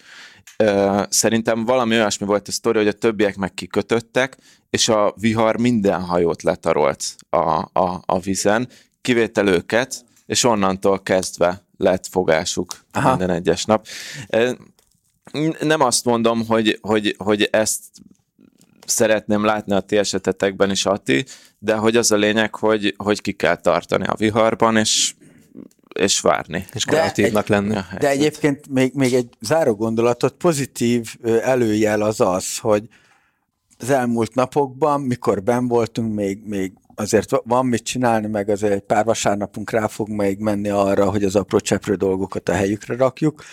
Szerintem 1.08 1.64
valami 1.64 1.94
olyasmi 1.94 2.26
volt 2.26 2.48
a 2.48 2.52
sztori, 2.52 2.78
hogy 2.78 2.88
a 2.88 2.92
többiek 2.92 3.36
meg 3.36 3.54
kikötöttek, 3.54 4.36
és 4.70 4.88
a 4.88 5.14
vihar 5.20 5.60
minden 5.60 6.00
hajót 6.00 6.42
letarolt 6.42 7.14
a, 7.30 7.38
a, 7.72 8.02
a 8.06 8.18
vizen, 8.18 8.68
kivétel 9.00 9.48
őket, 9.48 10.04
és 10.26 10.44
onnantól 10.44 11.02
kezdve 11.02 11.63
lett 11.76 12.06
fogásuk 12.06 12.84
Aha. 12.92 13.08
minden 13.08 13.36
egyes 13.36 13.64
nap. 13.64 13.86
Nem 15.60 15.80
azt 15.80 16.04
mondom, 16.04 16.46
hogy, 16.46 16.78
hogy, 16.82 17.14
hogy 17.18 17.48
ezt 17.52 17.82
szeretném 18.86 19.44
látni 19.44 19.74
a 19.74 19.80
ti 19.80 19.96
esetetekben 19.96 20.70
is, 20.70 20.86
Ati, 20.86 21.24
de 21.58 21.74
hogy 21.74 21.96
az 21.96 22.10
a 22.10 22.16
lényeg, 22.16 22.54
hogy, 22.54 22.94
hogy 22.96 23.20
ki 23.20 23.32
kell 23.32 23.56
tartani 23.56 24.04
a 24.06 24.14
viharban, 24.16 24.76
és 24.76 25.14
és 25.94 26.20
várni. 26.20 26.66
És 26.72 26.84
kreatívnak 26.84 27.46
lenni. 27.46 27.76
De 27.98 28.08
egyébként 28.08 28.68
még, 28.68 28.94
még 28.94 29.14
egy 29.14 29.28
záró 29.40 29.74
gondolatot, 29.74 30.34
pozitív 30.34 31.16
előjel 31.42 32.02
az 32.02 32.20
az, 32.20 32.58
hogy 32.58 32.88
az 33.78 33.90
elmúlt 33.90 34.34
napokban, 34.34 35.00
mikor 35.00 35.42
ben 35.42 35.68
voltunk, 35.68 36.14
még, 36.14 36.40
még 36.44 36.72
azért 36.94 37.30
van 37.44 37.66
mit 37.66 37.84
csinálni, 37.84 38.26
meg 38.26 38.48
azért 38.48 38.72
egy 38.72 38.80
pár 38.80 39.04
vasárnapunk 39.04 39.70
rá 39.70 39.86
fog 39.86 40.08
még 40.08 40.38
menni 40.38 40.68
arra, 40.68 41.10
hogy 41.10 41.24
az 41.24 41.36
apró 41.36 41.58
cseprő 41.58 41.94
dolgokat 41.94 42.48
a 42.48 42.52
helyükre 42.52 42.96
rakjuk, 42.96 43.44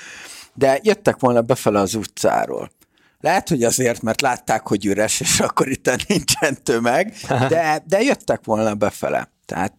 de 0.53 0.79
jöttek 0.83 1.19
volna 1.19 1.41
befele 1.41 1.79
az 1.79 1.95
utcáról. 1.95 2.71
Lehet, 3.19 3.49
hogy 3.49 3.63
azért, 3.63 4.01
mert 4.01 4.21
látták, 4.21 4.67
hogy 4.67 4.85
üres, 4.85 5.19
és 5.19 5.39
akkor 5.39 5.69
itt 5.69 5.89
nincsen 6.07 6.63
tömeg, 6.63 7.13
de, 7.27 7.83
de 7.87 8.01
jöttek 8.01 8.41
volna 8.43 8.73
befele. 8.73 9.31
Tehát 9.45 9.73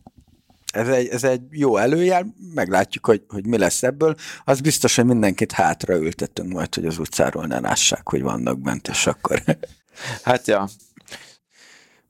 ez 0.73 0.89
egy, 0.89 1.09
ez 1.09 1.25
egy 1.25 1.41
jó 1.51 1.77
előjel, 1.77 2.35
meglátjuk, 2.55 3.07
hogy, 3.07 3.23
hogy 3.29 3.47
mi 3.47 3.59
lesz 3.59 3.83
ebből. 3.83 4.15
Az 4.45 4.61
biztos, 4.61 4.97
hogy 4.97 5.05
mindenkit 5.05 5.53
hátra 5.53 5.95
ültetünk 5.95 6.53
majd, 6.53 6.75
hogy 6.75 6.87
az 6.87 6.99
utcáról 6.99 7.47
ne 7.47 7.61
lássák, 7.61 8.09
hogy 8.09 8.23
vannak 8.23 8.61
bent, 8.61 8.89
és 8.89 9.07
akkor... 9.07 9.43
Hát 10.23 10.47
ja, 10.47 10.69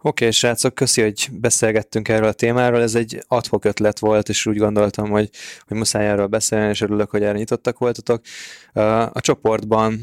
Oké, 0.05 0.25
okay, 0.25 0.31
srácok, 0.31 0.75
köszi, 0.75 1.03
hogy 1.03 1.29
beszélgettünk 1.33 2.09
erről 2.09 2.29
a 2.29 2.33
témáról. 2.33 2.81
Ez 2.81 2.95
egy 2.95 3.25
adhok 3.29 3.65
ötlet 3.65 3.99
volt, 3.99 4.29
és 4.29 4.47
úgy 4.47 4.57
gondoltam, 4.57 5.11
hogy, 5.11 5.31
hogy 5.67 5.77
muszáj 5.77 6.09
erről 6.09 6.27
beszélni, 6.27 6.69
és 6.69 6.81
örülök, 6.81 7.11
hogy 7.11 7.23
erre 7.23 7.39
nyitottak 7.39 7.79
voltatok. 7.79 8.21
A 9.13 9.21
csoportban 9.21 10.01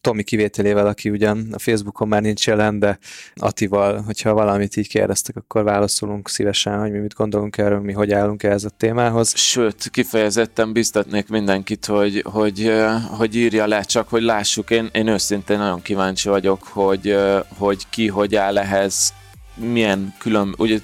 Tomi 0.00 0.22
kivételével, 0.22 0.86
aki 0.86 1.10
ugyan 1.10 1.48
a 1.52 1.58
Facebookon 1.58 2.08
már 2.08 2.22
nincs 2.22 2.46
jelen, 2.46 2.78
de 2.78 2.98
Atival, 3.34 4.00
hogyha 4.00 4.32
valamit 4.32 4.76
így 4.76 4.88
kérdeztek, 4.88 5.36
akkor 5.36 5.62
válaszolunk 5.64 6.28
szívesen, 6.28 6.80
hogy 6.80 6.90
mi 6.90 6.98
mit 6.98 7.14
gondolunk 7.14 7.58
erről, 7.58 7.80
mi 7.80 7.92
hogy 7.92 8.12
állunk 8.12 8.42
ehhez 8.42 8.64
a 8.64 8.70
témához. 8.70 9.36
Sőt, 9.36 9.90
kifejezetten 9.90 10.72
biztatnék 10.72 11.28
mindenkit, 11.28 11.86
hogy, 11.86 12.24
hogy, 12.26 12.72
hogy 13.10 13.36
írja 13.36 13.66
le, 13.66 13.82
csak 13.82 14.08
hogy 14.08 14.22
lássuk. 14.22 14.70
Én, 14.70 14.88
én 14.92 15.06
őszintén 15.06 15.58
nagyon 15.58 15.82
kíváncsi 15.82 16.28
vagyok, 16.28 16.62
hogy, 16.62 17.16
hogy 17.58 17.82
ki 17.90 18.08
hogy 18.08 18.36
áll 18.36 18.58
ehhez, 18.58 19.05
milyen 19.56 20.14
külön, 20.18 20.54
ugye 20.58 20.78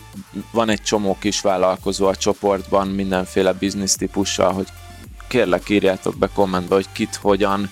van 0.51 0.69
egy 0.69 0.83
csomó 0.83 1.17
kis 1.21 1.41
vállalkozó 1.41 2.07
a 2.07 2.17
csoportban 2.17 2.89
mindenféle 2.89 3.53
biznisz 3.53 3.95
típussal, 3.95 4.53
hogy 4.53 4.67
kérlek 5.29 5.69
írjátok 5.69 6.17
be 6.17 6.29
kommentbe, 6.35 6.75
hogy 6.75 6.87
kit 6.93 7.15
hogyan 7.15 7.71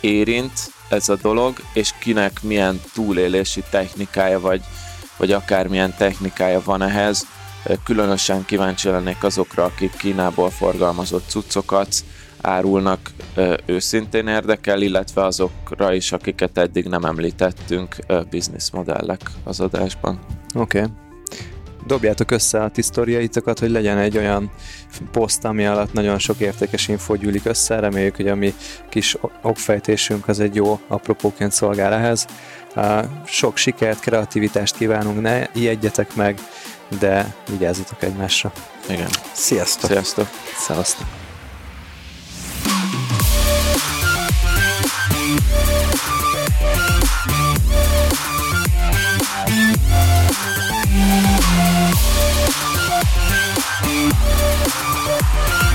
érint 0.00 0.52
ez 0.88 1.08
a 1.08 1.16
dolog, 1.16 1.56
és 1.74 1.94
kinek 1.98 2.42
milyen 2.42 2.80
túlélési 2.94 3.62
technikája, 3.70 4.40
vagy, 4.40 4.62
vagy 5.16 5.32
akármilyen 5.32 5.94
technikája 5.96 6.62
van 6.64 6.82
ehhez. 6.82 7.26
Különösen 7.84 8.44
kíváncsi 8.44 8.88
lennék 8.88 9.24
azokra, 9.24 9.64
akik 9.64 9.96
Kínából 9.96 10.50
forgalmazott 10.50 11.28
cuccokat 11.28 11.94
árulnak, 12.40 13.10
őszintén 13.66 14.26
érdekel, 14.26 14.82
illetve 14.82 15.24
azokra 15.24 15.94
is, 15.94 16.12
akiket 16.12 16.58
eddig 16.58 16.86
nem 16.86 17.04
említettünk, 17.04 17.96
bizniszmodellek 18.30 19.20
az 19.44 19.60
adásban. 19.60 20.18
Oké. 20.54 20.78
Okay 20.78 20.90
dobjátok 21.86 22.30
össze 22.30 22.62
a 22.62 22.68
tisztoriaitokat, 22.68 23.58
hogy 23.58 23.70
legyen 23.70 23.98
egy 23.98 24.18
olyan 24.18 24.50
poszt, 25.12 25.44
ami 25.44 25.66
alatt 25.66 25.92
nagyon 25.92 26.18
sok 26.18 26.38
értékes 26.40 26.88
info 26.88 27.16
gyűlik 27.16 27.44
össze. 27.44 27.80
Reméljük, 27.80 28.16
hogy 28.16 28.28
a 28.28 28.34
mi 28.34 28.54
kis 28.88 29.16
okfejtésünk 29.42 30.28
az 30.28 30.40
egy 30.40 30.54
jó 30.54 30.80
apropóként 30.88 31.52
szolgál 31.52 31.92
ehhez. 31.92 32.26
Sok 33.24 33.56
sikert, 33.56 34.00
kreativitást 34.00 34.76
kívánunk, 34.76 35.20
ne 35.20 35.46
ijedjetek 35.54 36.14
meg, 36.14 36.38
de 36.98 37.34
vigyázzatok 37.50 38.02
egymásra. 38.02 38.52
Igen. 38.88 39.08
Sziasztok! 39.32 39.90
Sziasztok! 39.90 40.28
Sziasztok! 40.56 41.21
We'll 53.84 55.71